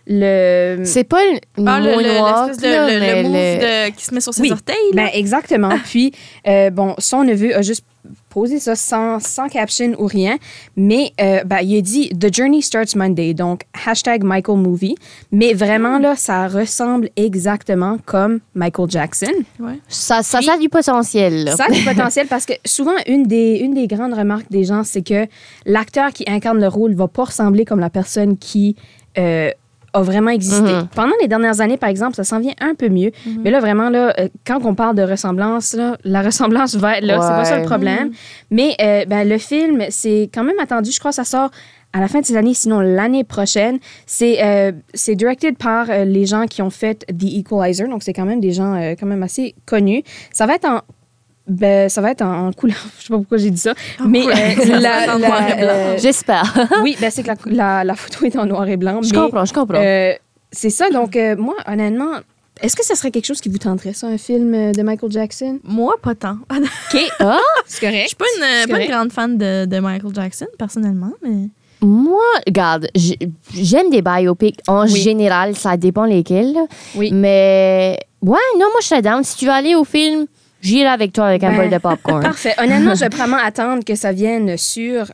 Le. 0.08 0.82
C'est 0.84 1.04
pas 1.04 1.18
le 1.22 1.38
Ah, 1.66 1.78
le, 1.80 1.96
de, 1.96 2.02
là, 2.02 3.14
le- 3.14 3.22
move 3.22 3.32
de- 3.34 3.90
qui 3.96 4.04
se 4.04 4.14
met 4.14 4.20
sur 4.20 4.32
ses 4.34 4.42
Oui. 4.42 4.52
orteils. 4.52 4.74
là. 4.94 5.04
Ben, 5.04 5.10
exactement. 5.14 5.70
Puis, 5.84 6.12
euh, 6.46 6.70
bon, 6.70 6.94
son 6.98 7.24
neveu 7.24 7.56
a 7.56 7.62
juste 7.62 7.84
posé 8.30 8.58
ça 8.58 8.74
sans, 8.74 9.20
sans 9.20 9.48
caption 9.48 9.92
ou 9.98 10.06
rien, 10.06 10.36
mais 10.76 11.12
euh, 11.20 11.42
ben, 11.44 11.58
il 11.62 11.76
a 11.76 11.80
dit 11.82 12.08
The 12.10 12.32
journey 12.34 12.62
starts 12.62 12.96
Monday, 12.96 13.34
donc 13.34 13.62
hashtag 13.86 14.22
Michael 14.22 14.56
Movie. 14.58 14.94
Mais 15.30 15.52
vraiment, 15.52 15.98
là, 15.98 16.14
ça 16.16 16.46
ressemble 16.48 17.10
exactement 17.16 17.98
comme 18.06 18.40
Michael 18.54 18.88
Jackson. 18.90 19.32
Ça, 19.88 20.22
ça, 20.22 20.38
Puis- 20.38 20.46
ça 20.46 20.54
a 20.54 20.58
du 20.58 20.68
potentiel. 20.70 21.44
là. 21.44 21.56
Ça 21.56 21.64
a 21.68 21.70
du 21.70 21.82
potentiel 21.84 22.26
parce 22.28 22.46
que 22.46 22.54
souvent, 22.64 22.94
une 23.06 23.24
des, 23.24 23.56
une 23.58 23.74
des 23.74 23.86
grandes 23.86 24.14
remarques 24.14 24.50
des 24.50 24.64
gens, 24.64 24.84
c'est 24.84 25.02
que 25.02 25.26
l'acteur 25.66 26.12
qui 26.12 26.24
incarne 26.28 26.60
le 26.60 26.68
rôle 26.68 26.94
va 26.94 27.08
pas 27.08 27.24
ressembler 27.24 27.64
comme 27.66 27.80
la 27.80 27.90
personne 27.90 28.38
qui 28.38 28.76
euh, 29.18 29.50
a 29.92 30.02
vraiment 30.02 30.30
existé. 30.30 30.72
Mhm. 30.72 30.88
Pendant 30.94 31.14
les 31.20 31.28
dernières 31.28 31.60
années, 31.60 31.76
par 31.76 31.88
exemple, 31.88 32.14
ça 32.14 32.24
s'en 32.24 32.40
vient 32.40 32.54
un 32.60 32.74
peu 32.74 32.88
mieux. 32.88 33.10
Mais 33.42 33.50
là, 33.50 33.60
vraiment, 33.60 33.88
là, 33.90 34.12
euh, 34.18 34.28
quand 34.46 34.60
on 34.64 34.74
parle 34.74 34.96
de 34.96 35.02
ressemblance, 35.02 35.74
là, 35.74 35.96
la 36.04 36.22
ressemblance 36.28 36.74
va 36.76 36.98
être 36.98 37.04
là. 37.04 37.20
C'est 37.20 37.28
pas 37.28 37.44
ça 37.44 37.54
le 37.56 37.62
Ouais. 37.62 37.66
problème. 37.66 38.10
Mais 38.50 38.74
euh, 38.80 39.04
ben, 39.06 39.28
le 39.28 39.38
film, 39.38 39.84
c'est 39.90 40.30
quand 40.32 40.44
même 40.44 40.58
attendu. 40.60 40.90
Je 40.90 40.98
crois 40.98 41.10
que 41.10 41.16
ça 41.16 41.24
sort 41.24 41.50
à 41.94 42.00
la 42.00 42.08
fin 42.08 42.20
de 42.20 42.26
cette 42.26 42.36
année, 42.36 42.52
sinon 42.52 42.80
l'année 42.80 43.24
prochaine. 43.24 43.78
C'est 44.06 44.44
euh, 44.44 44.72
c'est 44.92 45.14
directed 45.14 45.56
par 45.56 45.86
euh, 45.88 46.04
les 46.04 46.26
gens 46.26 46.44
qui 46.46 46.60
ont 46.60 46.68
fait 46.70 47.06
The 47.08 47.24
Equalizer. 47.24 47.88
Donc, 47.88 48.02
c'est 48.02 48.12
quand 48.12 48.26
même 48.26 48.40
des 48.40 48.52
gens 48.52 48.74
euh, 48.74 48.94
quand 48.98 49.06
même 49.06 49.22
assez 49.22 49.54
connus. 49.64 50.02
Ça 50.32 50.44
va 50.46 50.54
être 50.56 50.66
en 50.68 50.82
ben, 51.48 51.88
ça 51.88 52.00
va 52.00 52.10
être 52.12 52.22
en, 52.22 52.48
en 52.48 52.52
couleur. 52.52 52.76
Je 52.98 53.04
sais 53.04 53.08
pas 53.08 53.16
pourquoi 53.18 53.38
j'ai 53.38 53.50
dit 53.50 53.58
ça. 53.60 53.74
mais 54.06 54.26
euh, 54.26 54.78
la- 54.80 55.16
la- 55.18 55.58
euh, 55.58 55.96
J'espère. 55.98 56.54
oui, 56.82 56.96
ben, 57.00 57.10
c'est 57.10 57.22
que 57.22 57.28
la, 57.28 57.36
la, 57.46 57.84
la 57.84 57.94
photo 57.94 58.24
est 58.26 58.36
en 58.36 58.46
noir 58.46 58.68
et 58.68 58.76
blanc. 58.76 59.00
je 59.02 59.10
mais, 59.12 59.18
comprends, 59.20 59.44
je 59.44 59.52
comprends. 59.54 59.78
euh, 59.80 60.12
c'est 60.52 60.70
ça. 60.70 60.90
Donc, 60.90 61.16
euh, 61.16 61.36
moi, 61.36 61.54
honnêtement, 61.66 62.12
est-ce 62.60 62.74
que 62.74 62.84
ça 62.84 62.94
serait 62.94 63.10
quelque 63.10 63.26
chose 63.26 63.40
qui 63.40 63.48
vous 63.48 63.58
tenterait, 63.58 63.92
ça, 63.92 64.08
un 64.08 64.18
film 64.18 64.72
de 64.72 64.82
Michael 64.82 65.12
Jackson? 65.12 65.58
Moi, 65.62 65.94
pas 66.02 66.14
tant. 66.14 66.38
OK. 66.50 67.00
Ah? 67.20 67.38
C'est 67.66 67.86
Je 67.86 67.90
correct. 67.90 68.06
suis 68.08 68.16
pas 68.16 68.24
une, 68.36 68.70
pas 68.70 68.80
une 68.82 68.90
grande 68.90 69.12
fan 69.12 69.38
de, 69.38 69.64
de 69.66 69.78
Michael 69.78 70.14
Jackson, 70.14 70.46
personnellement, 70.58 71.12
mais. 71.22 71.48
Moi, 71.80 72.20
regarde, 72.44 72.88
j'aime 73.54 73.88
des 73.90 74.02
biopics 74.02 74.58
en 74.66 74.82
Oui. 74.82 75.00
général, 75.00 75.54
ça 75.54 75.76
dépend 75.76 76.06
lesquels. 76.06 76.56
Oui. 76.96 77.10
Mais, 77.12 77.96
ouais, 78.20 78.36
non, 78.58 78.66
moi, 78.72 78.80
je 78.82 78.86
serais 78.88 79.02
down. 79.02 79.22
Si 79.22 79.36
tu 79.36 79.44
veux 79.44 79.52
aller 79.52 79.76
au 79.76 79.84
film, 79.84 80.26
j'irai 80.60 80.88
avec 80.88 81.12
toi 81.12 81.26
avec 81.26 81.44
un 81.44 81.50
Ben, 81.50 81.56
bol 81.56 81.70
de 81.70 81.78
popcorn. 81.78 82.22
Parfait. 82.22 82.54
Honnêtement, 82.58 82.94
je 82.94 83.00
vais 83.00 83.08
vraiment 83.08 83.38
attendre 83.38 83.84
que 83.84 83.94
ça 83.94 84.12
vienne 84.12 84.56
sur 84.56 85.06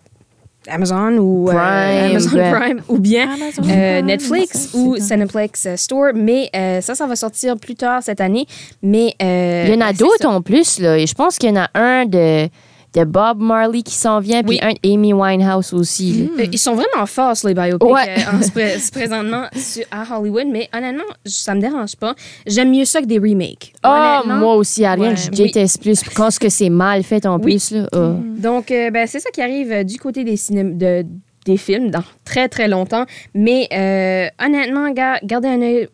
Amazon 0.68 1.18
ou 1.18 1.48
euh, 1.48 1.52
Prime, 1.52 2.10
Amazon 2.10 2.36
ouais. 2.36 2.52
Prime 2.52 2.82
ou 2.88 2.98
bien 2.98 3.28
Amazon 3.30 3.62
euh, 3.68 4.02
Netflix 4.02 4.70
ça, 4.70 4.78
ou 4.78 4.96
Cineplex 4.96 5.66
euh, 5.66 5.76
Store. 5.76 6.12
Mais 6.14 6.50
euh, 6.54 6.80
ça, 6.80 6.94
ça 6.94 7.06
va 7.06 7.16
sortir 7.16 7.56
plus 7.58 7.74
tard 7.74 8.02
cette 8.02 8.20
année. 8.20 8.46
Mais 8.82 9.14
euh, 9.22 9.64
Il 9.68 9.74
y 9.74 9.76
en 9.76 9.80
a 9.80 9.88
c'est 9.88 9.98
d'autres 9.98 10.26
en 10.26 10.40
plus, 10.40 10.78
là. 10.78 10.98
Et 10.98 11.06
je 11.06 11.14
pense 11.14 11.38
qu'il 11.38 11.50
y 11.50 11.52
en 11.52 11.62
a 11.62 11.68
un 11.74 12.06
de, 12.06 12.48
de 12.94 13.04
Bob 13.04 13.40
Marley 13.40 13.82
qui 13.82 13.94
s'en 13.94 14.20
vient, 14.20 14.42
puis 14.42 14.58
Oui. 14.62 14.68
un 14.68 14.72
d'Amy 14.82 15.12
Winehouse 15.12 15.72
aussi. 15.72 16.28
Euh, 16.38 16.46
Ils 16.52 16.58
sont 16.58 16.74
vraiment 16.74 17.06
forts, 17.06 17.34
les 17.44 17.54
biopics, 17.54 17.82
Ouais. 17.90 18.16
euh, 18.18 18.36
en 18.38 18.42
se 18.42 18.90
présentement 18.92 19.44
à 19.90 20.18
Hollywood. 20.18 20.46
Mais 20.50 20.68
honnêtement, 20.72 21.02
ça 21.24 21.54
me 21.54 21.60
dérange 21.60 21.96
pas. 21.96 22.14
J'aime 22.46 22.70
mieux 22.70 22.84
ça 22.84 23.00
que 23.00 23.06
des 23.06 23.18
remakes. 23.18 23.72
Honnêtement. 23.82 24.36
moi 24.36 24.54
aussi, 24.56 24.84
Ariane, 24.84 25.10
Ouais, 25.10 25.16
je 25.16 25.30
oui. 25.30 25.36
déteste 25.46 25.82
plus. 25.82 26.02
Quand 26.14 26.30
ce 26.30 26.38
que 26.38 26.48
c'est 26.48 26.70
mal 26.70 27.02
fait 27.02 27.26
en 27.26 27.36
Oui. 27.38 27.42
plus, 27.54 27.72
là. 27.72 27.88
ah. 27.92 28.12
Donc, 28.38 28.70
euh, 28.70 28.90
ben, 28.90 29.06
c'est 29.08 29.20
ça 29.20 29.30
qui 29.30 29.42
arrive 29.42 29.72
euh, 29.72 29.82
du 29.84 29.98
côté 29.98 30.22
des, 30.22 30.36
ciné- 30.36 30.62
de, 30.76 31.04
des 31.46 31.56
films 31.56 31.90
dans 31.90 32.04
très, 32.24 32.48
très 32.48 32.68
longtemps. 32.68 33.06
Mais 33.34 33.68
euh, 33.72 34.28
honnêtement, 34.44 34.90
ga- 34.92 35.18
gardez 35.24 35.48
un 35.48 35.60
œil 35.62 35.88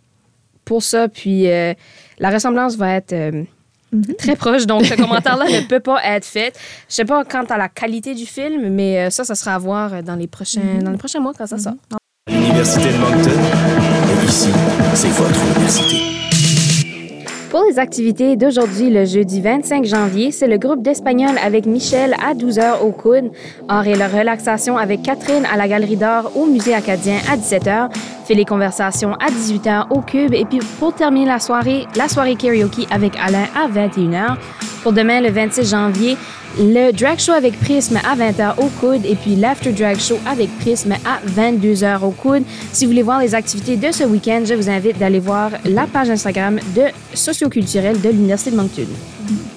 pour 0.67 0.83
ça. 0.83 1.09
Puis 1.09 1.49
euh, 1.51 1.73
la 2.19 2.31
ressemblance 2.31 2.77
va 2.77 2.95
être 2.97 3.13
euh, 3.15 3.43
très 4.19 4.37
proche. 4.37 4.67
Donc, 4.67 4.85
ce 4.85 4.95
commentaire-là 4.95 5.47
ne 5.47 5.67
peut 5.67 5.81
pas 5.81 6.01
être 6.05 6.25
fait. 6.25 6.59
Je 6.89 6.95
sais 6.95 7.05
pas 7.05 7.25
quant 7.25 7.45
à 7.45 7.59
la 7.59 7.69
qualité 7.69 8.15
du 8.15 8.27
film, 8.27 8.69
mais 8.71 8.99
euh, 8.99 9.11
ça, 9.11 9.25
ça 9.25 9.35
sera 9.35 9.55
à 9.55 9.59
voir 9.59 9.95
euh, 9.95 10.03
dans 10.03 10.17
les 10.17 10.27
prochains, 10.27 10.79
dans 10.83 10.91
les 10.91 10.99
prochains 10.99 11.21
mois 11.21 11.33
quand 11.37 11.47
ça 11.47 11.59
sort. 11.59 11.75
L'Université 12.31 12.93
de 12.93 12.99
Moncton. 12.99 13.31
Ici, 14.27 14.51
c'est 14.95 15.09
votre 15.09 15.41
université. 15.57 16.20
Pour 17.51 17.65
les 17.69 17.81
activités 17.81 18.37
d'aujourd'hui, 18.37 18.91
le 18.91 19.05
jeudi 19.05 19.41
25 19.41 19.85
janvier, 19.85 20.31
c'est 20.31 20.47
le 20.47 20.57
groupe 20.57 20.83
d'espagnol 20.83 21.37
avec 21.45 21.67
Michel 21.67 22.15
à 22.25 22.33
12h 22.33 22.81
au 22.85 22.93
coude. 22.93 23.33
Et 23.87 23.95
la 23.97 24.07
relaxation 24.07 24.79
avec 24.79 25.03
Catherine 25.03 25.45
à 25.53 25.57
la 25.57 25.67
Galerie 25.67 25.97
d'Art 25.97 26.31
au 26.37 26.47
Musée 26.47 26.75
acadien 26.75 27.17
à 27.29 27.37
17h. 27.37 27.91
Fait 28.25 28.35
les 28.35 28.45
conversations 28.45 29.15
à 29.15 29.31
18h 29.31 29.89
au 29.91 30.01
Cube. 30.01 30.33
Et 30.33 30.45
puis 30.45 30.61
pour 30.79 30.95
terminer 30.95 31.27
la 31.27 31.41
soirée, 31.41 31.87
la 31.97 32.07
soirée 32.07 32.37
karaoke 32.37 32.87
avec 32.89 33.15
Alain 33.17 33.47
à 33.57 33.67
21h. 33.69 34.37
Pour 34.83 34.93
demain, 34.93 35.21
le 35.21 35.31
26 35.31 35.71
janvier, 35.71 36.17
le 36.59 36.91
drag 36.93 37.19
show 37.19 37.33
avec 37.33 37.59
Prisme 37.61 37.99
à 37.99 38.17
20h 38.17 38.59
au 38.59 38.69
coude 38.81 39.05
et 39.05 39.15
puis 39.15 39.37
l'after 39.37 39.73
drag 39.73 39.99
show 39.99 40.19
avec 40.27 40.49
Prisme 40.59 40.93
à 41.05 41.21
22h 41.29 42.03
au 42.03 42.11
coude. 42.11 42.45
Si 42.73 42.85
vous 42.85 42.91
voulez 42.91 43.03
voir 43.03 43.21
les 43.21 43.35
activités 43.35 43.77
de 43.77 43.93
ce 43.93 44.05
week-end, 44.05 44.43
je 44.47 44.55
vous 44.55 44.71
invite 44.71 44.99
d'aller 44.99 45.21
voir 45.21 45.51
la 45.65 45.87
page 45.87 46.09
Instagram 46.11 46.59
de 46.75 46.85
socioculturel 47.15 48.01
de 48.01 48.09
l'Université 48.09 48.51
de 48.51 48.57
Moncton. 48.57 48.87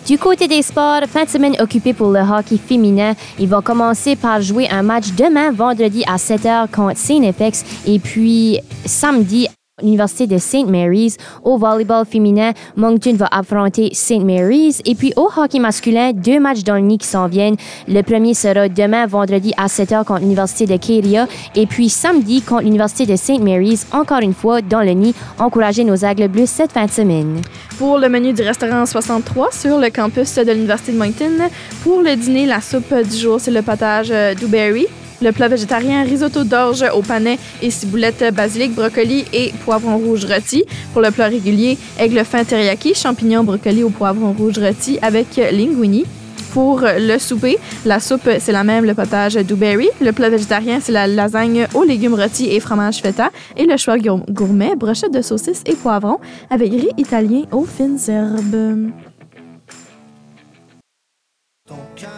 Du 0.06 0.18
côté 0.18 0.50
des 0.50 0.62
sports, 0.62 1.04
fin 1.08 1.24
de 1.24 1.30
semaine 1.30 1.56
occupée 1.60 1.94
pour 1.94 2.12
le 2.12 2.20
hockey 2.20 2.58
féminin. 2.58 3.14
Ils 3.40 3.48
vont 3.48 3.62
commencer 3.62 4.18
par 4.18 4.42
jouer 4.42 4.68
un 4.70 4.84
match 4.84 5.14
demain, 5.18 5.52
vendredi 5.52 6.04
à 6.06 6.18
7h 6.18 6.70
contre 6.70 6.98
FX. 6.98 7.64
Et 7.88 8.00
puis 8.00 8.60
samedi, 8.86 9.48
l'Université 9.82 10.28
de 10.28 10.38
St. 10.38 10.70
Mary's. 10.70 11.18
Au 11.44 11.58
volleyball 11.58 12.06
féminin, 12.06 12.52
Moncton 12.76 13.16
va 13.16 13.28
affronter 13.32 13.90
St. 13.94 14.24
Mary's. 14.24 14.84
Et 14.86 14.94
puis 14.94 15.14
au 15.16 15.32
hockey 15.36 15.58
masculin, 15.58 16.12
deux 16.14 16.40
matchs 16.40 16.64
dans 16.64 16.76
le 16.76 16.82
nid 16.82 17.00
qui 17.00 17.08
s'en 17.08 17.28
viennent. 17.28 17.56
Le 17.88 18.04
premier 18.04 18.36
sera 18.36 18.70
demain, 18.70 19.08
vendredi 19.08 19.52
à 19.58 19.66
7h 19.66 20.06
contre 20.06 20.20
l'Université 20.20 20.68
de 20.68 20.78
Caria. 20.78 21.28
Et 21.56 21.66
puis 21.66 21.90
samedi 21.90 22.44
contre 22.44 22.62
l'Université 22.62 23.08
de 23.08 23.16
St. 23.16 23.40
Mary's, 23.40 23.88
encore 23.92 24.20
une 24.20 24.36
fois 24.36 24.62
dans 24.62 24.82
le 24.82 24.92
nid. 24.92 25.16
Encouragez 25.40 25.84
nos 25.84 25.96
Aigles 25.96 26.28
Bleus 26.28 26.46
cette 26.46 26.72
fin 26.72 26.86
de 26.86 26.92
semaine. 26.92 27.42
Pour 27.80 27.98
le 27.98 28.10
menu 28.10 28.32
du 28.32 28.44
restaurant 28.44 28.86
63 28.86 29.52
sur 29.52 29.80
le 29.80 29.90
campus 29.90 30.36
de 30.36 30.52
l'Université 30.52 30.92
de 30.92 30.98
Moncton, 31.00 31.50
pour 31.82 32.04
le 32.04 32.16
dîner, 32.16 32.46
la 32.46 32.62
soupe 32.62 32.94
du 32.94 33.18
jour, 33.18 33.40
c'est 33.40 33.50
le 33.50 33.64
potage 33.64 34.12
euh, 34.12 34.36
Dewberry. 34.36 34.86
Le 35.24 35.32
plat 35.32 35.48
végétarien, 35.48 36.04
risotto 36.04 36.44
d'orge 36.44 36.84
au 36.94 37.02
panais 37.02 37.40
et 37.62 37.72
ciboulette 37.72 38.26
basilic, 38.36 38.76
brocoli 38.76 39.24
et 39.32 39.54
poivron 39.64 39.98
rouge 39.98 40.26
rôti. 40.26 40.66
Pour 40.92 41.02
le 41.02 41.12
plat 41.12 41.28
régulier, 41.28 41.78
aigle 41.98 42.26
fin 42.26 42.44
teriyaki, 42.44 42.94
champignons, 42.94 43.46
brocoli 43.46 43.84
au 43.84 43.90
poivron 43.90 44.34
rouge 44.34 44.60
rôti 44.60 45.00
avec 45.02 45.38
linguini. 45.38 46.04
Pour 46.52 46.82
le 46.82 47.18
souper, 47.20 47.58
la 47.86 48.02
soupe, 48.02 48.30
c'est 48.40 48.52
la 48.52 48.66
même, 48.66 48.84
le 48.84 48.94
potage 48.94 49.36
Dewberry. 49.36 49.88
Le 50.02 50.12
plat 50.12 50.30
végétarien, 50.30 50.80
c'est 50.82 50.92
la 50.92 51.08
lasagne 51.08 51.68
aux 51.74 51.84
légumes 51.84 52.16
rôtis 52.16 52.50
et 52.54 52.60
fromage 52.60 53.02
feta. 53.02 53.32
Et 53.56 53.66
le 53.66 53.78
choix 53.78 53.98
gour- 53.98 54.26
gourmet, 54.30 54.76
brochette 54.76 55.14
de 55.14 55.22
saucisses 55.22 55.64
et 55.66 55.74
poivrons 55.74 56.20
avec 56.50 56.70
riz 56.70 56.90
italien 56.98 57.44
aux 57.52 57.66
fines 57.66 57.98
herbes. 58.10 58.92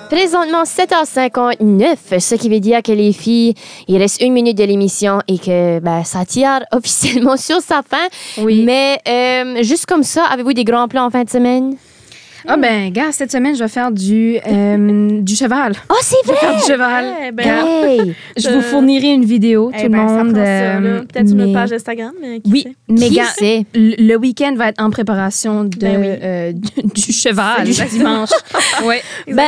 Présentement, 0.09 0.63
7h59, 0.63 2.19
ce 2.19 2.35
qui 2.35 2.49
veut 2.49 2.59
dire 2.59 2.81
que 2.83 2.91
les 2.91 3.11
filles, 3.11 3.53
il 3.87 3.97
reste 3.97 4.21
une 4.21 4.33
minute 4.33 4.57
de 4.57 4.63
l'émission 4.63 5.19
et 5.27 5.37
que 5.37 5.79
ben, 5.79 6.03
ça 6.03 6.25
tire 6.25 6.61
officiellement 6.71 7.37
sur 7.37 7.61
sa 7.61 7.81
fin. 7.81 8.07
Oui. 8.37 8.63
Mais 8.63 8.99
euh, 9.07 9.63
juste 9.63 9.85
comme 9.85 10.03
ça, 10.03 10.23
avez-vous 10.25 10.53
des 10.53 10.63
grands 10.63 10.87
plans 10.87 11.05
en 11.05 11.09
fin 11.09 11.23
de 11.23 11.29
semaine? 11.29 11.75
Ah 12.47 12.57
ben, 12.57 12.91
gars, 12.91 13.11
cette 13.11 13.31
semaine, 13.31 13.55
je 13.55 13.63
vais 13.63 13.69
faire 13.69 13.91
du, 13.91 14.37
euh, 14.47 15.21
du 15.21 15.35
cheval. 15.35 15.73
Oh, 15.89 15.95
c'est 16.01 16.15
Je 16.25 16.31
vais 16.31 16.37
faire 16.37 16.55
du 16.55 16.61
cheval. 16.63 17.05
Eh 17.27 17.31
ben, 17.31 17.43
Gars, 17.45 17.65
Hey! 17.65 18.13
je 18.37 18.49
vous 18.49 18.61
fournirai 18.61 19.13
une 19.13 19.25
vidéo, 19.25 19.71
Eh 19.73 19.83
tout 19.83 19.89
ben, 19.89 20.03
le 20.03 20.07
ça 20.09 20.13
monde. 20.23 20.33
prend 20.33 20.43
ça, 20.45 20.79
là. 20.79 20.79
euh, 20.87 20.99
Peut-être 21.01 21.29
une 21.31 21.35
mais- 21.37 21.43
autre 21.45 21.53
page 21.53 21.73
Instagram, 21.73 22.11
mais 22.21 22.39
qui 22.41 22.51
Oui, 22.51 22.61
sait? 22.63 22.75
mais 22.89 23.07
Qui 23.09 23.15
gars, 23.15 23.23
sait? 23.25 23.65
le 23.73 23.95
le 23.97 24.15
week-end 24.17 24.53
va 24.55 24.69
être 24.69 24.81
en 24.81 24.89
préparation 24.91 25.63
de, 25.63 25.75
Ben 25.77 25.99
oui. 25.99 26.07
euh, 26.23 26.51
du, 26.53 26.83
du 26.93 27.11
cheval, 27.11 27.65
du 27.65 27.71
dimanche. 27.97 28.29
ouais. 28.85 29.01
Ben, 29.27 29.43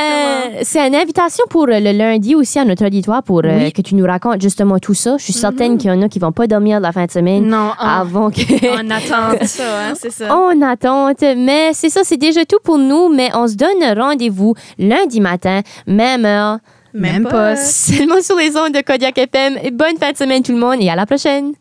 c'est 0.62 0.86
une 0.86 0.94
invitation 0.96 1.44
pour 1.48 1.66
le 1.66 1.78
lundi 1.92 2.34
aussi 2.34 2.58
à 2.58 2.64
notre 2.64 2.84
auditoire 2.86 3.22
pour 3.22 3.42
euh, 3.44 3.58
Oui. 3.64 3.72
que 3.72 3.82
tu 3.82 3.94
nous 3.94 4.04
racontes 4.06 4.42
justement 4.42 4.78
tout 4.78 4.94
ça. 4.94 5.16
Je 5.18 5.24
suis 5.24 5.32
certaine 5.32 5.78
qu'il 5.78 5.90
y 5.90 5.92
en 5.92 6.02
a 6.02 6.08
qui 6.08 6.18
vont 6.18 6.32
pas 6.32 6.46
dormir 6.46 6.80
la 6.80 6.92
fin 6.92 7.06
de 7.06 7.10
semaine 7.10 7.46
Non, 7.46 7.70
en, 7.78 7.86
avant 7.86 8.30
que... 8.30 8.40
en 8.80 8.90
attente. 8.90 9.38
C'est 9.42 9.62
ça, 9.62 9.62
hein, 9.88 9.92
c'est 9.94 10.10
ça. 10.10 10.36
en 10.36 10.60
attente. 10.62 11.22
Mais 11.36 11.70
c'est 11.72 11.88
ça, 11.90 12.00
c'est 12.04 12.16
déjà 12.16 12.44
tout 12.44 12.58
pour 12.62 12.78
nous. 12.88 13.08
Mais 13.14 13.30
on 13.34 13.46
se 13.46 13.54
donne 13.54 13.82
rendez-vous 13.98 14.54
lundi 14.78 15.20
matin, 15.20 15.60
même 15.86 16.24
heure, 16.24 16.58
Même 16.94 17.24
pas. 17.24 17.54
seulement 17.56 18.20
sur 18.22 18.36
les 18.36 18.56
ondes 18.56 18.72
de 18.72 18.80
Kodiak 18.80 19.16
FM. 19.18 19.58
Et 19.62 19.70
bonne 19.70 19.96
fin 20.00 20.12
de 20.12 20.16
semaine 20.16 20.42
tout 20.42 20.52
le 20.52 20.58
monde 20.58 20.78
et 20.80 20.88
à 20.90 20.96
la 20.96 21.06
prochaine. 21.06 21.52